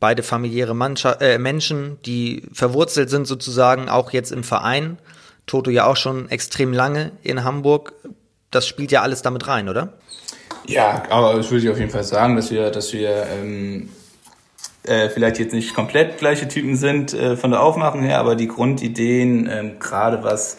[0.00, 4.98] beide familiäre Mannschaft, äh, Menschen, die verwurzelt sind sozusagen auch jetzt im Verein.
[5.46, 7.94] Toto ja auch schon extrem lange in Hamburg.
[8.50, 9.94] Das spielt ja alles damit rein, oder?
[10.66, 13.88] Ja, aber das würde ich auf jeden Fall sagen, dass wir, dass wir ähm,
[14.84, 18.48] äh, vielleicht jetzt nicht komplett gleiche Typen sind äh, von der Aufmachung her, aber die
[18.48, 20.58] Grundideen, ähm, gerade was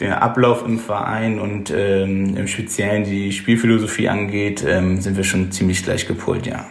[0.00, 5.52] den Ablauf im Verein und ähm, im Speziellen die Spielphilosophie angeht, ähm, sind wir schon
[5.52, 6.66] ziemlich gleich gepolt, ja.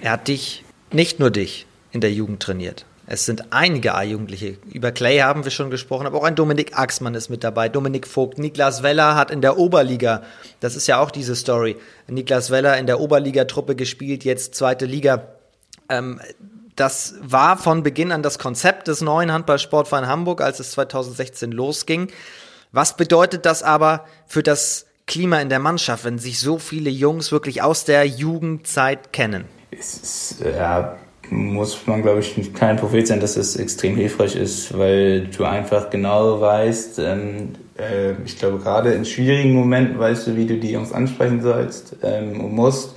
[0.00, 2.86] Er hat dich nicht nur dich in der Jugend trainiert.
[3.10, 4.58] Es sind einige A-Jugendliche.
[4.70, 8.06] Über Clay haben wir schon gesprochen, aber auch ein Dominik Axmann ist mit dabei, Dominik
[8.06, 8.38] Vogt.
[8.38, 10.22] Niklas Weller hat in der Oberliga,
[10.60, 11.76] das ist ja auch diese Story,
[12.06, 15.37] Niklas Weller in der Oberligatruppe gespielt, jetzt zweite Liga.
[15.88, 16.20] Ähm,
[16.76, 22.08] das war von Beginn an das Konzept des neuen Handballsportvereins Hamburg, als es 2016 losging.
[22.70, 27.32] Was bedeutet das aber für das Klima in der Mannschaft, wenn sich so viele Jungs
[27.32, 29.46] wirklich aus der Jugendzeit kennen?
[29.70, 30.96] es ist, ja,
[31.30, 35.90] muss man, glaube ich, kein Prophet sein, dass es extrem hilfreich ist, weil du einfach
[35.90, 40.72] genau weißt, ähm, äh, ich glaube, gerade in schwierigen Momenten weißt du, wie du die
[40.72, 42.94] Jungs ansprechen sollst ähm, und musst,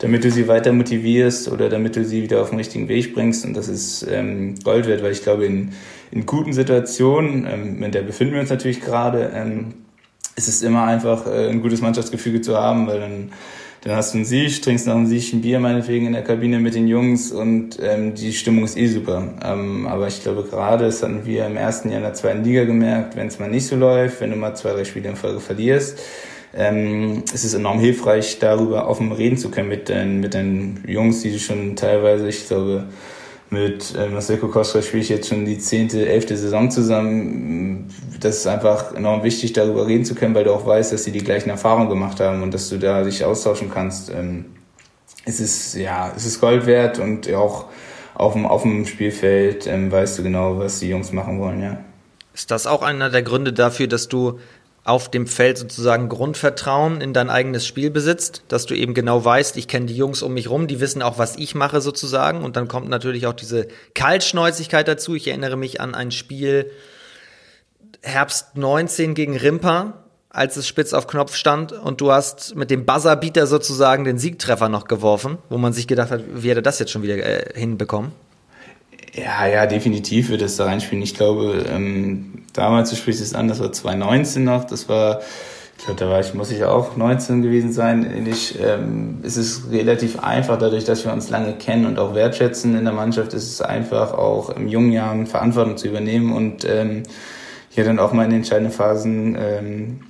[0.00, 3.44] damit du sie weiter motivierst oder damit du sie wieder auf den richtigen Weg bringst.
[3.44, 5.70] Und das ist ähm, Gold wert, weil ich glaube, in,
[6.10, 9.74] in guten Situationen, ähm, in der befinden wir uns natürlich gerade, ähm,
[10.36, 13.30] ist es immer einfach, äh, ein gutes Mannschaftsgefüge zu haben, weil dann
[13.82, 16.58] dann hast du einen Sieg, trinkst noch einen Sieg, ein Bier meinetwegen in der Kabine
[16.58, 19.34] mit den Jungs und ähm, die Stimmung ist eh super.
[19.42, 22.64] Ähm, aber ich glaube gerade, das hatten wir im ersten Jahr in der zweiten Liga
[22.64, 25.40] gemerkt, wenn es mal nicht so läuft, wenn du mal zwei, drei Spiele in Folge
[25.40, 25.98] verlierst,
[26.54, 31.22] ähm, es ist enorm hilfreich, darüber offen reden zu können mit den, mit den Jungs,
[31.22, 32.88] die schon teilweise, ich glaube,
[33.50, 37.88] mit äh, Marcel Kokoschka spiele ich jetzt schon die zehnte, elfte Saison zusammen.
[38.20, 41.12] Das ist einfach enorm wichtig, darüber reden zu können, weil du auch weißt, dass sie
[41.12, 44.10] die gleichen Erfahrungen gemacht haben und dass du da dich austauschen kannst.
[44.10, 44.46] Ähm,
[45.24, 47.66] es ist, ja, es ist Gold wert und auch
[48.14, 51.78] auf dem, auf dem Spielfeld ähm, weißt du genau, was die Jungs machen wollen, ja.
[52.32, 54.38] Ist das auch einer der Gründe dafür, dass du
[54.84, 59.56] auf dem Feld sozusagen Grundvertrauen in dein eigenes Spiel besitzt, dass du eben genau weißt,
[59.56, 62.56] ich kenne die Jungs um mich rum, die wissen auch, was ich mache sozusagen und
[62.56, 65.14] dann kommt natürlich auch diese Kaltschnäuzigkeit dazu.
[65.14, 66.70] Ich erinnere mich an ein Spiel
[68.02, 72.86] Herbst 19 gegen Rimper, als es spitz auf Knopf stand und du hast mit dem
[72.86, 76.92] Buzzerbeater sozusagen den Siegtreffer noch geworfen, wo man sich gedacht hat, wie hätte das jetzt
[76.92, 78.12] schon wieder äh, hinbekommen?
[79.22, 81.02] Ja, ja, definitiv wird es da reinspielen.
[81.02, 85.20] Ich glaube, ähm, damals, du sprichst es an, das war 2019 noch, das war,
[85.78, 88.10] ich glaube, da war ich, muss ich auch 19 gewesen sein.
[88.10, 92.76] Ähnlich, ähm, es ist relativ einfach, dadurch, dass wir uns lange kennen und auch wertschätzen
[92.76, 97.02] in der Mannschaft, ist es einfach auch im jungen Jahren Verantwortung zu übernehmen und ähm,
[97.68, 100.00] hier dann auch mal in den entscheidenden Phasen ähm,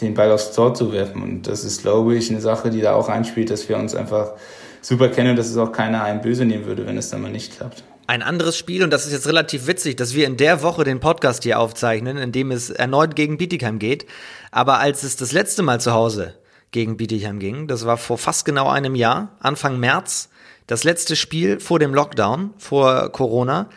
[0.00, 1.22] den Ball aufs Tor zu werfen.
[1.22, 4.32] Und das ist, glaube ich, eine Sache, die da auch einspielt, dass wir uns einfach
[4.80, 7.32] super kennen und dass es auch keiner einen böse nehmen würde, wenn es dann mal
[7.32, 10.62] nicht klappt ein anderes Spiel, und das ist jetzt relativ witzig, dass wir in der
[10.62, 14.06] Woche den Podcast hier aufzeichnen, in dem es erneut gegen Bietigheim geht.
[14.50, 16.34] Aber als es das letzte Mal zu Hause
[16.70, 20.28] gegen Bietigheim ging, das war vor fast genau einem Jahr, Anfang März,
[20.66, 23.68] das letzte Spiel vor dem Lockdown, vor Corona.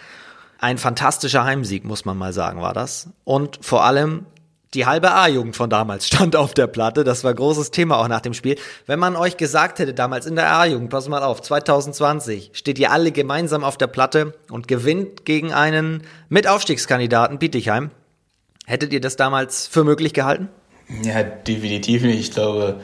[0.60, 3.10] Ein fantastischer Heimsieg, muss man mal sagen, war das.
[3.24, 4.26] Und vor allem
[4.74, 7.04] die halbe A-Jugend von damals stand auf der Platte.
[7.04, 8.58] Das war großes Thema auch nach dem Spiel.
[8.86, 12.92] Wenn man euch gesagt hätte, damals in der A-Jugend, pass mal auf, 2020, steht ihr
[12.92, 17.92] alle gemeinsam auf der Platte und gewinnt gegen einen Mitaufstiegskandidaten Bietigheim.
[18.66, 20.50] Hättet ihr das damals für möglich gehalten?
[21.04, 22.20] Ja, definitiv nicht.
[22.20, 22.82] Ich glaube,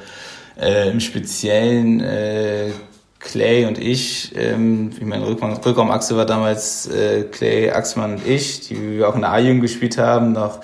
[0.60, 2.72] äh, im Speziellen äh,
[3.20, 8.68] Clay und ich, ähm, ich meine, Rückraum, Rückraumachse war damals äh, Clay, Axmann und ich,
[8.68, 10.60] die wir auch in der A-Jugend gespielt haben, noch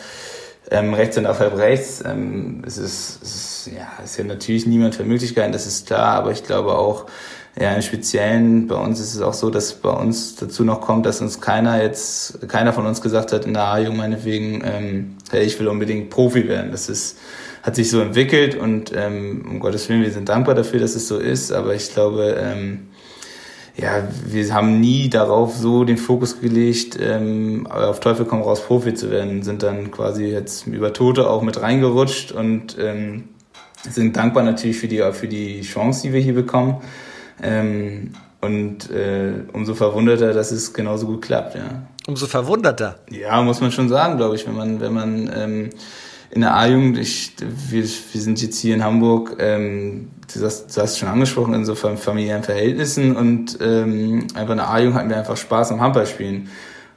[0.72, 2.04] ähm, rechts und auf halb rechts.
[2.06, 5.88] Ähm, es, ist, es ist, ja, es ist ja natürlich niemand für Möglichkeiten, das ist
[5.88, 7.06] klar, aber ich glaube auch,
[7.60, 11.06] ja, im Speziellen bei uns ist es auch so, dass bei uns dazu noch kommt,
[11.06, 15.60] dass uns keiner jetzt, keiner von uns gesagt hat der A-Jugend meinetwegen, ähm, hey, ich
[15.60, 16.72] will unbedingt Profi werden.
[16.72, 17.18] Das ist,
[17.64, 21.08] hat sich so entwickelt und ähm, um Gottes Willen, wir sind dankbar dafür, dass es
[21.08, 22.89] so ist, aber ich glaube, ähm,
[23.80, 28.94] ja, wir haben nie darauf so den Fokus gelegt, ähm, auf Teufel komm raus Profi
[28.94, 33.30] zu werden, sind dann quasi jetzt über Tote auch mit reingerutscht und ähm,
[33.90, 36.82] sind dankbar natürlich für die, für die Chance, die wir hier bekommen.
[37.42, 38.12] Ähm,
[38.42, 41.84] und äh, umso verwunderter, dass es genauso gut klappt, ja.
[42.08, 43.00] Umso verwunderter.
[43.10, 45.70] Ja, muss man schon sagen, glaube ich, wenn man, wenn man ähm,
[46.32, 51.00] in der A-Jugend, wir, wir sind jetzt hier in Hamburg, ähm, du, hast, du hast
[51.00, 55.38] schon angesprochen, in so familiären Verhältnissen und ähm, einfach in der A-Jugend hatten wir einfach
[55.38, 56.50] Spaß am Handballspielen.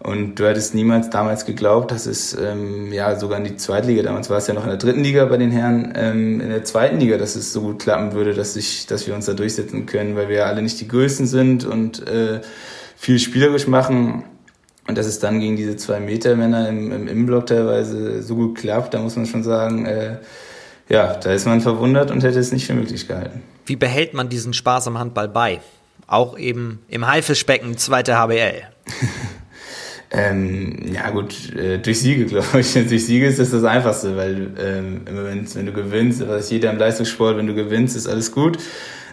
[0.04, 4.30] Und du hättest niemals damals geglaubt, dass es ähm, ja sogar in die Zweitliga, damals
[4.30, 6.98] war es ja noch in der dritten Liga bei den Herren, ähm, in der zweiten
[6.98, 10.16] Liga, dass es so gut klappen würde, dass, ich, dass wir uns da durchsetzen können,
[10.16, 12.40] weil wir ja alle nicht die Größten sind und äh,
[12.96, 14.24] viel spielerisch machen.
[14.88, 18.58] Und dass es dann gegen diese zwei Meter Männer im, im Innenblock teilweise so gut
[18.58, 20.16] klappt, da muss man schon sagen, äh,
[20.88, 23.42] ja, da ist man verwundert und hätte es nicht für möglich gehalten.
[23.64, 25.60] Wie behält man diesen Spaß am Handball bei?
[26.08, 28.62] Auch eben im Haifischbecken, zweite HBL.
[30.10, 32.72] ähm, ja gut, äh, durch Siege, glaube ich.
[32.72, 36.70] durch Siege ist das das Einfachste, weil ähm, immer wenn, wenn du gewinnst, was jeder
[36.72, 38.58] im Leistungssport, wenn du gewinnst, ist alles gut.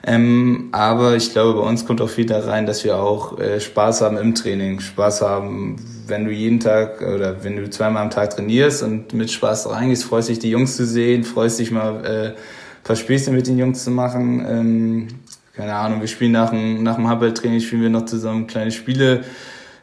[0.03, 3.59] Ähm, aber ich glaube, bei uns kommt auch viel da rein, dass wir auch äh,
[3.59, 4.79] Spaß haben im Training.
[4.79, 5.75] Spaß haben,
[6.07, 10.05] wenn du jeden Tag oder wenn du zweimal am Tag trainierst und mit Spaß reingehst,
[10.05, 12.33] freust dich, die Jungs zu sehen, freust dich mal äh, ein
[12.83, 14.45] paar Späße mit den Jungs zu machen.
[14.47, 15.07] Ähm,
[15.53, 19.25] keine Ahnung, wir spielen nach dem, nach dem Handballtraining, spielen wir noch zusammen kleine Spiele,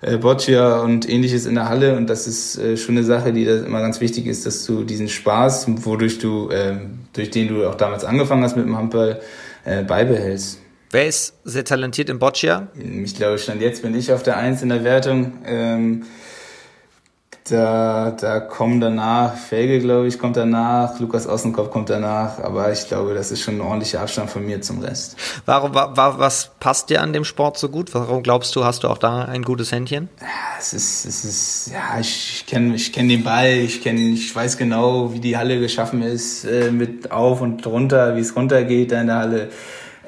[0.01, 3.45] äh, Boccia und ähnliches in der Halle und das ist äh, schon eine Sache, die
[3.45, 6.77] da immer ganz wichtig ist, dass du diesen Spaß, wodurch du, äh,
[7.13, 9.21] durch den du auch damals angefangen hast mit dem Handball,
[9.67, 10.61] äh, beibehältst.
[10.91, 12.69] Wer ist sehr talentiert im Boccia?
[12.75, 15.33] Ich glaube, stand jetzt bin ich auf der Eins in der Wertung.
[15.45, 16.05] Ähm,
[17.49, 22.89] da, da kommen danach, Felge, glaube ich, kommt danach, Lukas Ossenkopf kommt danach, aber ich
[22.89, 25.17] glaube, das ist schon ein ordentlicher Abstand von mir zum Rest.
[25.45, 27.95] Warum, wa, was passt dir an dem Sport so gut?
[27.95, 30.09] Warum glaubst du, hast du auch da ein gutes Händchen?
[30.21, 30.27] Ja,
[30.59, 34.57] es ist, es ist, ja, ich kenne ich kenn den Ball, ich kenne, ich weiß
[34.57, 39.01] genau, wie die Halle geschaffen ist, äh, mit auf und runter, wie es runtergeht da
[39.01, 39.49] in der Halle.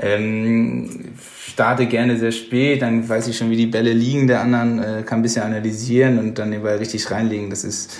[0.00, 1.14] Ähm,
[1.58, 5.02] starte gerne sehr spät, dann weiß ich schon, wie die Bälle liegen der anderen, äh,
[5.02, 7.50] kann ein bisschen analysieren und dann den Ball richtig reinlegen.
[7.50, 7.98] Das ist,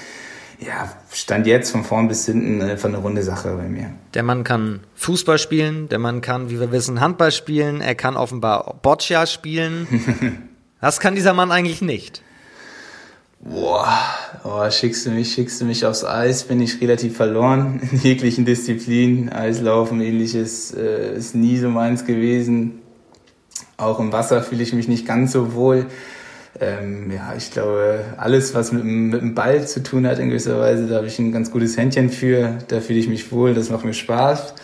[0.61, 3.91] ja, stand jetzt von vorn bis hinten einfach eine runde Sache bei mir.
[4.15, 8.17] Der Mann kann Fußball spielen, der Mann kann, wie wir wissen, Handball spielen, er kann
[8.17, 9.89] offenbar Boccia spielen.
[10.81, 12.23] Was kann dieser Mann eigentlich nicht?
[13.41, 13.89] Boah,
[14.45, 18.45] oh, schickst du mich, schickst du mich aufs Eis, bin ich relativ verloren in jeglichen
[18.45, 19.31] Disziplinen.
[19.31, 22.83] Eislaufen, ähnliches äh, ist nie so meins gewesen.
[23.79, 25.87] Auch im Wasser fühle ich mich nicht ganz so wohl.
[26.61, 30.59] Ähm, ja, ich glaube, alles, was mit, mit dem Ball zu tun hat in gewisser
[30.59, 32.59] Weise, da habe ich ein ganz gutes Händchen für.
[32.67, 34.55] Da fühle ich mich wohl, das macht mir Spaß.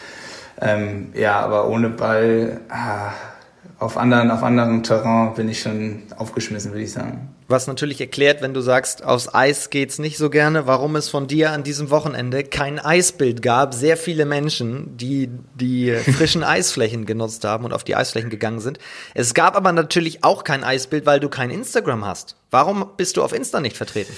[0.60, 3.12] Ähm, ja, aber ohne Ball, ah,
[3.78, 7.33] auf anderen, auf anderem Terrain bin ich schon aufgeschmissen, würde ich sagen.
[7.46, 11.26] Was natürlich erklärt, wenn du sagst, aus Eis geht's nicht so gerne, warum es von
[11.26, 13.74] dir an diesem Wochenende kein Eisbild gab.
[13.74, 18.78] Sehr viele Menschen, die die frischen Eisflächen genutzt haben und auf die Eisflächen gegangen sind.
[19.12, 22.36] Es gab aber natürlich auch kein Eisbild, weil du kein Instagram hast.
[22.50, 24.14] Warum bist du auf Insta nicht vertreten?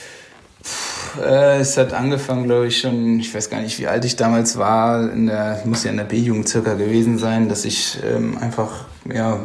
[1.21, 4.57] Äh, es hat angefangen, glaube ich, schon, ich weiß gar nicht, wie alt ich damals
[4.57, 8.85] war, in der, muss ja in der B-Jugend circa gewesen sein, dass ich ähm, einfach
[9.13, 9.41] ja,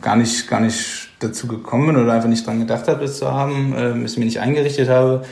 [0.00, 3.30] gar nicht, gar nicht dazu gekommen bin oder einfach nicht dran gedacht habe, es zu
[3.30, 5.22] haben, äh, es mir nicht eingerichtet habe.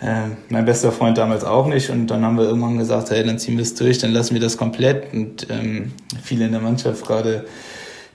[0.00, 3.38] Äh, mein bester Freund damals auch nicht und dann haben wir irgendwann gesagt, hey, dann
[3.38, 7.06] ziehen wir es durch, dann lassen wir das komplett und ähm, viele in der Mannschaft
[7.06, 7.44] gerade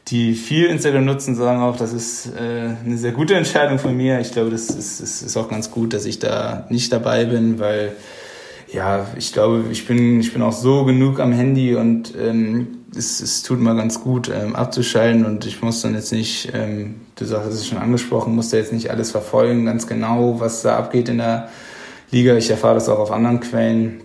[0.07, 4.19] die viel Instagram nutzen, sagen auch, das ist äh, eine sehr gute Entscheidung von mir.
[4.19, 7.59] Ich glaube, das ist, ist, ist auch ganz gut, dass ich da nicht dabei bin,
[7.59, 7.93] weil
[8.71, 13.21] ja, ich glaube, ich bin, ich bin auch so genug am Handy und ähm, es,
[13.21, 17.25] es tut mal ganz gut ähm, abzuschalten und ich muss dann jetzt nicht, ähm, du
[17.25, 21.09] sagst es schon angesprochen, muss da jetzt nicht alles verfolgen, ganz genau, was da abgeht
[21.09, 21.49] in der
[22.11, 22.35] Liga.
[22.35, 24.01] Ich erfahre das auch auf anderen Quellen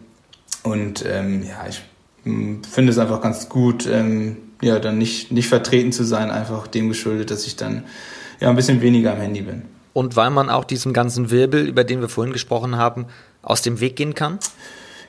[0.63, 1.83] und ähm, ja, ich
[2.23, 6.89] finde es einfach ganz gut, ähm, ja, dann nicht, nicht vertreten zu sein, einfach dem
[6.89, 7.85] geschuldet, dass ich dann
[8.41, 9.63] ja ein bisschen weniger am Handy bin.
[9.93, 13.07] Und weil man auch diesem ganzen Wirbel, über den wir vorhin gesprochen haben,
[13.43, 14.39] aus dem Weg gehen kann?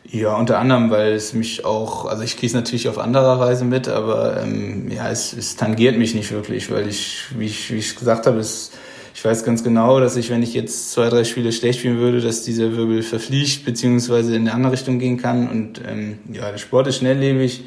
[0.04, 3.66] Ja, unter anderem, weil es mich auch, also ich kriege es natürlich auf anderer Weise
[3.66, 7.78] mit, aber ähm, ja, es, es tangiert mich nicht wirklich, weil ich, wie ich, wie
[7.78, 8.72] ich gesagt habe, es,
[9.14, 12.20] ich weiß ganz genau, dass ich, wenn ich jetzt zwei, drei Spiele schlecht spielen würde,
[12.20, 15.48] dass dieser Wirbel verfliegt, beziehungsweise in eine andere Richtung gehen kann.
[15.48, 17.64] Und ähm, ja, der Sport ist schnelllebig.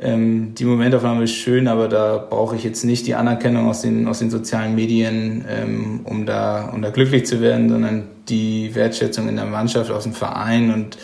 [0.00, 4.08] Ähm, die Momentaufnahme ist schön, aber da brauche ich jetzt nicht die Anerkennung aus den,
[4.08, 9.28] aus den sozialen Medien, ähm, um, da, um da glücklich zu werden, sondern die Wertschätzung
[9.28, 10.96] in der Mannschaft, aus dem Verein und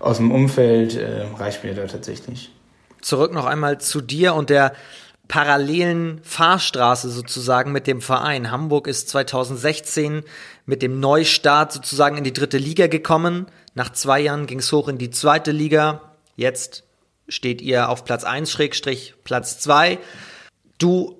[0.00, 2.50] aus dem Umfeld äh, reicht mir da tatsächlich.
[3.00, 4.72] Zurück noch einmal zu dir und der
[5.28, 8.50] parallelen Fahrstraße sozusagen mit dem Verein.
[8.50, 10.22] Hamburg ist 2016
[10.66, 13.46] mit dem Neustart sozusagen in die dritte Liga gekommen.
[13.74, 16.00] Nach zwei Jahren ging es hoch in die zweite Liga.
[16.36, 16.84] Jetzt
[17.28, 19.98] steht ihr auf Platz 1 Schrägstrich Platz 2.
[20.78, 21.16] Du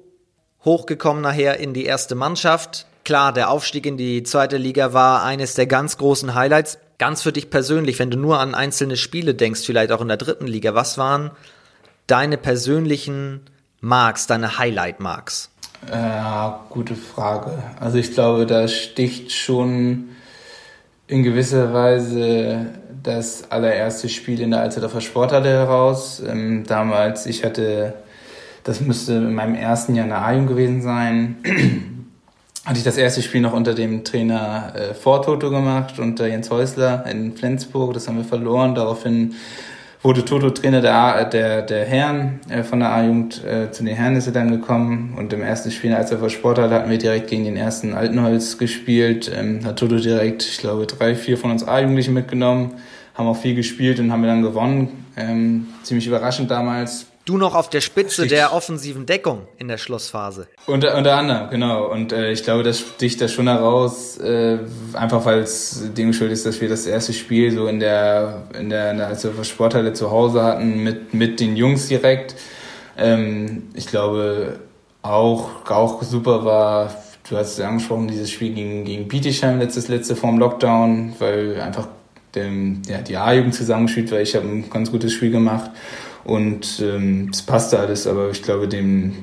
[0.65, 2.87] hochgekommen nachher in die erste Mannschaft.
[3.05, 6.79] Klar, der Aufstieg in die zweite Liga war eines der ganz großen Highlights.
[6.99, 10.17] Ganz für dich persönlich, wenn du nur an einzelne Spiele denkst, vielleicht auch in der
[10.17, 11.31] dritten Liga, was waren
[12.07, 13.41] deine persönlichen
[13.81, 15.51] Marks, deine Highlight-Marks?
[15.91, 17.63] Ja, gute Frage.
[17.79, 20.09] Also ich glaube, da sticht schon
[21.07, 22.67] in gewisser Weise
[23.03, 26.21] das allererste Spiel in der Alsterdorfer Sporthalle heraus.
[26.27, 27.95] Ähm, damals, ich hatte,
[28.65, 31.37] das müsste in meinem ersten Jahr in der A-Jugend gewesen sein,
[32.67, 37.07] hatte ich das erste Spiel noch unter dem Trainer äh, Vortoto gemacht, unter Jens Häusler
[37.07, 37.95] in Flensburg.
[37.95, 38.75] Das haben wir verloren.
[38.75, 39.37] Daraufhin
[40.03, 43.45] wurde Toto Trainer der, der, der Herren äh, von der A-Jugend.
[43.45, 45.15] Äh, zu den Herren ist er dann gekommen.
[45.17, 48.59] Und im ersten Spiel als er vor Sporthalle hatten wir direkt gegen den ersten Altenholz
[48.59, 49.31] gespielt.
[49.33, 52.73] Ähm, hat Toto direkt, ich glaube, drei, vier von uns A-Jugendlichen mitgenommen
[53.17, 55.07] haben auch viel gespielt und haben wir dann gewonnen.
[55.17, 57.07] Ähm, ziemlich überraschend damals.
[57.27, 58.39] Du noch auf der Spitze Richtig.
[58.39, 60.47] der offensiven Deckung in der Schlussphase.
[60.67, 61.91] Unter, unter anderem, genau.
[61.91, 64.59] Und äh, ich glaube, das sticht da schon heraus, äh,
[64.93, 68.71] einfach weil es dem geschuldet ist, dass wir das erste Spiel so in der, in
[68.71, 72.37] der, in der also Sporthalle zu Hause hatten, mit, mit den Jungs direkt.
[72.97, 74.61] Ähm, ich glaube,
[75.03, 76.95] auch, auch super war,
[77.29, 81.89] du hast es angesprochen, dieses Spiel gegen, gegen Bietigheim, letztes, letzte vorm Lockdown, weil einfach
[82.37, 85.73] dem, ja, die A-Jugend zusammengespielt, weil ich habe ein ganz gutes Spiel gemacht
[86.27, 89.15] und ähm, es passte alles, aber ich glaube, dem,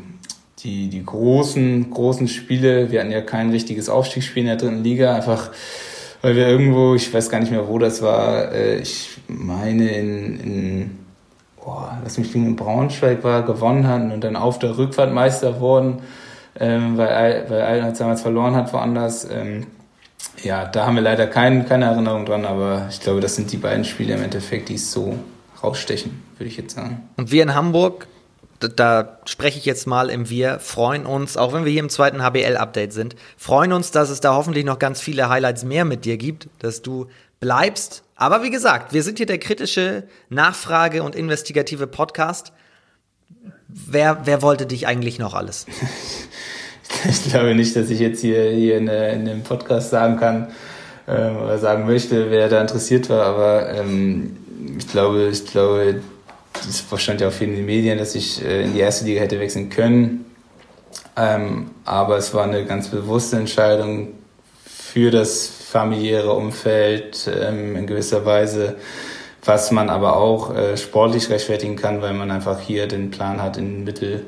[0.59, 5.13] die, die großen, großen Spiele, wir hatten ja kein richtiges Aufstiegsspiel in der dritten Liga,
[5.13, 5.51] einfach
[6.21, 10.39] weil wir irgendwo, ich weiß gar nicht mehr, wo das war, äh, ich meine in,
[10.39, 10.91] in
[11.61, 15.99] boah, lass mich in Braunschweig war, gewonnen hatten und dann auf der Rückfahrt Meister wurden,
[16.57, 19.27] ähm, weil, weil damals verloren hat woanders.
[19.29, 19.67] Ähm,
[20.41, 23.57] ja, da haben wir leider kein, keine Erinnerung dran, aber ich glaube, das sind die
[23.57, 25.15] beiden Spiele im Endeffekt, die es so
[25.63, 27.09] rausstechen, würde ich jetzt sagen.
[27.17, 28.07] Und wir in Hamburg,
[28.59, 31.89] da, da spreche ich jetzt mal im Wir, freuen uns, auch wenn wir hier im
[31.89, 36.05] zweiten HBL-Update sind, freuen uns, dass es da hoffentlich noch ganz viele Highlights mehr mit
[36.05, 37.07] dir gibt, dass du
[37.39, 42.53] bleibst, Aber wie gesagt, wir sind hier der kritische Nachfrage- und investigative Podcast.
[43.67, 45.65] Wer, wer wollte dich eigentlich noch alles?
[47.09, 50.51] Ich glaube nicht, dass ich jetzt hier, hier in, in dem Podcast sagen kann
[51.07, 54.37] ähm, oder sagen möchte, wer da interessiert war, aber ähm,
[54.77, 56.01] ich glaube, ich glaube,
[56.67, 59.21] es stand ja auch viel in den Medien, dass ich äh, in die erste Liga
[59.21, 60.25] hätte wechseln können.
[61.15, 64.13] Ähm, aber es war eine ganz bewusste Entscheidung
[64.65, 68.75] für das familiäre Umfeld ähm, in gewisser Weise,
[69.43, 73.57] was man aber auch äh, sportlich rechtfertigen kann, weil man einfach hier den Plan hat,
[73.57, 74.25] in mittel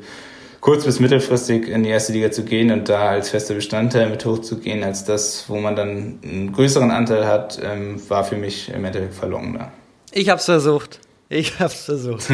[0.60, 4.24] kurz- bis mittelfristig in die erste Liga zu gehen und da als fester Bestandteil mit
[4.24, 8.84] hochzugehen, als das, wo man dann einen größeren Anteil hat, ähm, war für mich im
[8.84, 9.70] Endeffekt verlockender.
[10.16, 11.00] Ich hab's versucht.
[11.28, 12.24] Ich hab's versucht.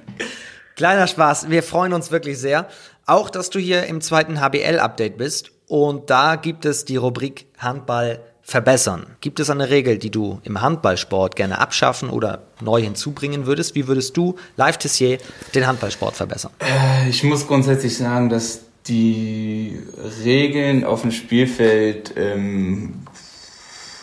[0.76, 1.50] Kleiner Spaß.
[1.50, 2.68] Wir freuen uns wirklich sehr.
[3.04, 5.50] Auch, dass du hier im zweiten HBL-Update bist.
[5.68, 9.04] Und da gibt es die Rubrik Handball verbessern.
[9.20, 13.74] Gibt es eine Regel, die du im Handballsport gerne abschaffen oder neu hinzubringen würdest?
[13.74, 15.18] Wie würdest du, Live Tissier,
[15.54, 16.52] den Handballsport verbessern?
[16.60, 19.78] Äh, ich muss grundsätzlich sagen, dass die
[20.24, 23.02] Regeln auf dem Spielfeld ähm,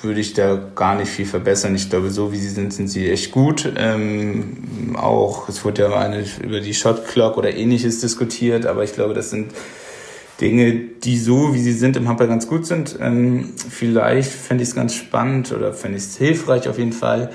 [0.01, 1.75] würde ich da gar nicht viel verbessern.
[1.75, 3.71] Ich glaube, so wie sie sind, sind sie echt gut.
[3.75, 8.93] Ähm, auch, es wurde ja eine, über die Shot Clock oder ähnliches diskutiert, aber ich
[8.93, 9.51] glaube, das sind
[10.39, 12.97] Dinge, die so, wie sie sind, im Handball ganz gut sind.
[13.01, 17.31] Ähm, vielleicht fände ich es ganz spannend oder fände ich es hilfreich auf jeden Fall,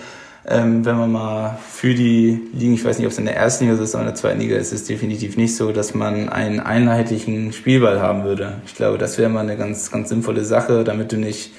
[0.46, 3.64] ähm, wenn man mal für die Ligen, ich weiß nicht, ob es in der ersten
[3.64, 6.60] Liga ist, aber in der zweiten Liga ist es definitiv nicht so, dass man einen
[6.60, 8.60] einheitlichen Spielball haben würde.
[8.66, 11.52] Ich glaube, das wäre mal eine ganz, ganz sinnvolle Sache, damit du nicht,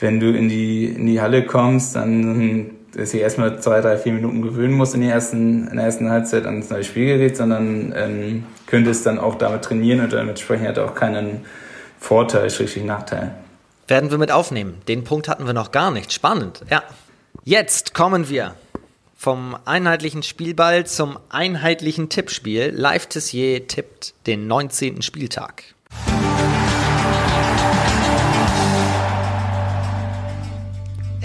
[0.00, 4.12] wenn du in die, in die Halle kommst, dann dass ich erstmal zwei, drei, vier
[4.12, 8.46] Minuten gewöhnen muss in, die ersten, in der ersten Halbzeit ans neue Spielgerät, sondern ähm,
[8.66, 11.44] könnte es dann auch damit trainieren und damit sprechen hat auch keinen
[11.98, 13.34] Vorteil, schrägstrich Nachteil.
[13.88, 14.80] Werden wir mit aufnehmen.
[14.88, 16.12] Den Punkt hatten wir noch gar nicht.
[16.12, 16.82] Spannend, ja.
[17.42, 18.54] Jetzt kommen wir
[19.16, 22.72] vom einheitlichen Spielball zum einheitlichen Tippspiel.
[22.74, 25.02] Live Tissier tippt den 19.
[25.02, 25.73] Spieltag.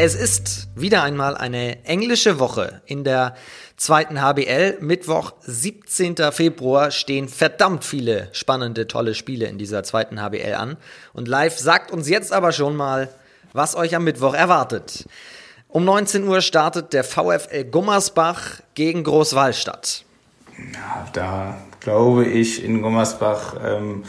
[0.01, 3.35] Es ist wieder einmal eine englische Woche in der
[3.75, 4.77] zweiten HBL.
[4.79, 6.15] Mittwoch, 17.
[6.31, 10.77] Februar stehen verdammt viele spannende, tolle Spiele in dieser zweiten HBL an.
[11.11, 13.09] Und live sagt uns jetzt aber schon mal,
[13.51, 15.05] was euch am Mittwoch erwartet.
[15.67, 20.05] Um 19 Uhr startet der VfL Gummersbach gegen Großwallstadt.
[20.75, 24.05] Ja, da glaube ich, in Gummersbach ähm,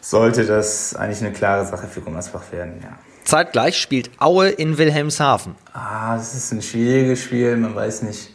[0.00, 2.98] sollte das eigentlich eine klare Sache für Gummersbach werden, ja.
[3.24, 5.54] Zeitgleich spielt Aue in Wilhelmshaven.
[5.72, 7.56] Ah, das ist ein schwieriges Spiel.
[7.56, 8.30] Man weiß nicht,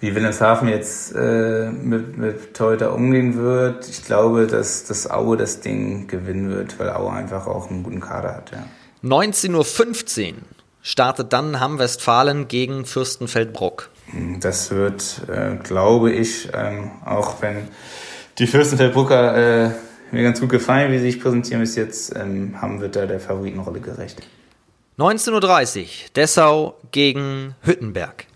[0.00, 3.88] wie Wilhelmshaven jetzt äh, mit, mit Torhüter umgehen wird.
[3.88, 8.00] Ich glaube, dass, dass Aue das Ding gewinnen wird, weil Aue einfach auch einen guten
[8.00, 8.52] Kader hat.
[8.52, 8.64] Ja.
[9.02, 10.34] 19.15 Uhr
[10.82, 13.90] startet dann Hamm-Westfalen gegen Fürstenfeldbruck.
[14.40, 17.68] Das wird, äh, glaube ich, ähm, auch wenn
[18.38, 19.70] die Fürstenfeldbrucker äh,
[20.12, 22.14] mir ganz gut gefallen, wie sie sich präsentieren bis jetzt.
[22.16, 24.22] Ähm, haben wird da der Favoritenrolle gerecht.
[24.98, 28.26] 19.30 Uhr, Dessau gegen Hüttenberg.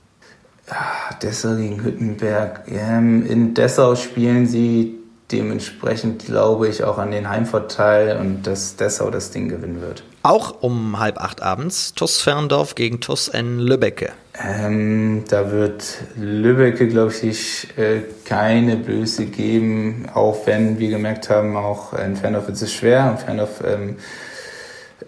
[0.69, 2.63] Ja, Dessau gegen Hüttenberg.
[2.69, 5.00] Ähm, in Dessau spielen sie
[5.33, 10.03] dementsprechend, glaube ich, auch an den Heimvorteil und dass Dessau das Ding gewinnen wird.
[10.23, 14.11] Auch um halb acht abends, TuS Ferndorf gegen TuS N Lübbecke.
[14.43, 15.85] Ähm, da wird
[16.17, 22.49] Lübbecke, glaube ich, äh, keine Blöße geben, auch wenn wir gemerkt haben, auch in Ferndorf
[22.49, 23.11] ist es schwer.
[23.11, 23.97] Und Ferndorf ähm,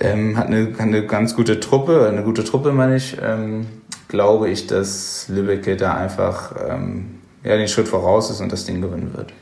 [0.01, 3.16] ähm, hat, eine, eine ganz gute Truppe, eine gute Truppe meine ich.
[3.23, 3.66] Ähm,
[4.12, 8.83] glaube ich, dass Lübbecke da einfach ähm, ja, den Schritt voraus ist und das Ding
[8.83, 9.33] gewinnen wird.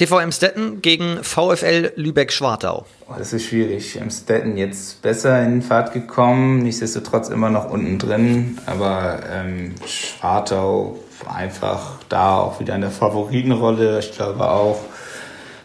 [0.00, 2.86] TV Emstetten gegen VfL Lübeck-Schwartau.
[3.06, 4.00] Oh, das ist schwierig.
[4.00, 10.98] Emstetten jetzt besser in Fahrt gekommen, nichtsdestotrotz immer noch unten drin, aber ähm, Schwartau
[11.28, 13.98] einfach da auch wieder in der Favoritenrolle.
[13.98, 14.80] Ich glaube auch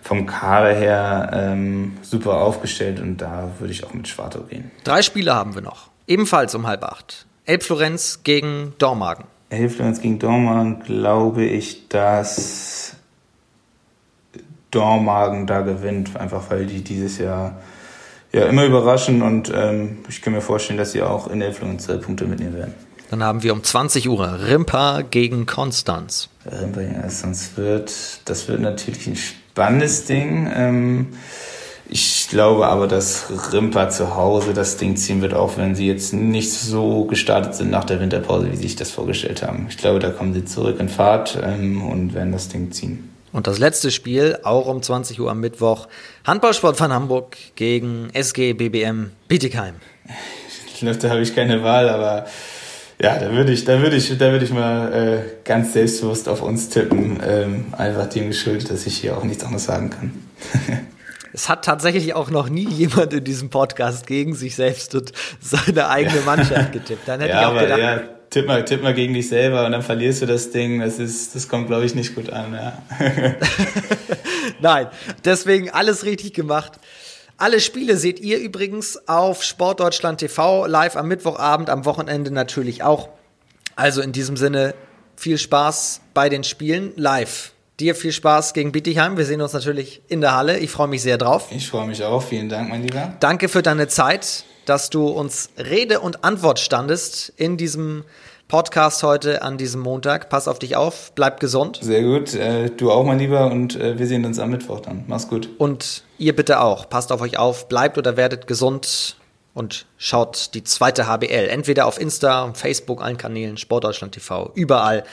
[0.02, 4.70] vom Kader her ähm, super aufgestellt und da würde ich auch mit Schwartau gehen.
[4.84, 7.26] Drei Spiele haben wir noch, ebenfalls um halb acht.
[7.46, 9.24] Elbflorenz gegen Dormagen.
[9.50, 12.95] Elbflorenz gegen Dormagen glaube ich, dass
[14.76, 17.58] Dormagen da gewinnt, einfach weil die dieses Jahr
[18.32, 21.88] ja immer überraschen und ähm, ich kann mir vorstellen, dass sie auch in der Influenz
[21.88, 22.74] Punkte mitnehmen werden.
[23.10, 26.30] Dann haben wir um 20 Uhr Rimpa gegen Konstanz.
[26.46, 27.94] Rimpa gegen Konstanz wird,
[28.26, 30.52] das wird natürlich ein spannendes Ding.
[30.54, 31.08] Ähm,
[31.88, 36.14] ich glaube aber, dass Rimpa zu Hause das Ding ziehen wird, auch wenn sie jetzt
[36.14, 39.68] nicht so gestartet sind nach der Winterpause, wie sie sich das vorgestellt haben.
[39.70, 43.15] Ich glaube, da kommen sie zurück in Fahrt ähm, und werden das Ding ziehen.
[43.36, 45.90] Und das letzte Spiel, auch um 20 Uhr am Mittwoch,
[46.26, 49.76] Handballsport von Hamburg gegen SG BBM Bietigheim.
[50.68, 52.28] Ich glaube, da habe ich keine Wahl, aber
[52.98, 56.42] Ja, da würde ich, da würde ich, da würde ich mal äh, ganz selbstbewusst auf
[56.42, 57.20] uns tippen.
[57.28, 60.14] Ähm, einfach dem geschuldet, dass ich hier auch nichts anderes sagen kann.
[61.34, 65.12] Es hat tatsächlich auch noch nie jemand in diesem Podcast gegen sich selbst und
[65.42, 67.06] seine eigene Mannschaft getippt.
[67.06, 68.02] Dann hätte ja, ich auch gedacht, ja,
[68.36, 70.82] tipp mal, tipp mal gegen dich selber und dann verlierst du das Ding.
[70.82, 72.54] Das ist, das kommt, glaube ich, nicht gut an.
[72.54, 72.82] Ja.
[74.60, 74.88] Nein,
[75.24, 76.74] deswegen alles richtig gemacht.
[77.38, 83.08] Alle Spiele seht ihr übrigens auf Sportdeutschland TV live am Mittwochabend, am Wochenende natürlich auch.
[83.78, 84.74] Also in diesem Sinne
[85.16, 87.54] viel Spaß bei den Spielen live.
[87.80, 89.16] Dir viel Spaß gegen Bietigheim.
[89.16, 90.60] Wir sehen uns natürlich in der Halle.
[90.60, 91.48] Ich freue mich sehr drauf.
[91.52, 92.22] Ich freue mich auch.
[92.22, 93.14] Vielen Dank, mein Lieber.
[93.22, 98.04] Danke für deine Zeit, dass du uns Rede und Antwort standest in diesem
[98.48, 100.30] Podcast heute an diesem Montag.
[100.30, 101.80] Pass auf dich auf, bleib gesund.
[101.82, 102.36] Sehr gut.
[102.36, 105.04] Äh, du auch, mein Lieber, und äh, wir sehen uns am Mittwoch dann.
[105.08, 105.50] Mach's gut.
[105.58, 106.88] Und ihr bitte auch.
[106.88, 109.16] Passt auf euch auf, bleibt oder werdet gesund
[109.56, 111.48] und schaut die zweite HBL.
[111.50, 115.06] Entweder auf Insta, Facebook, allen Kanälen, Sportdeutschland TV, überall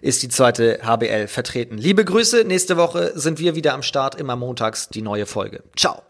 [0.00, 1.78] ist die zweite HBL vertreten.
[1.78, 5.62] Liebe Grüße, nächste Woche sind wir wieder am Start, immer montags die neue Folge.
[5.76, 6.09] Ciao.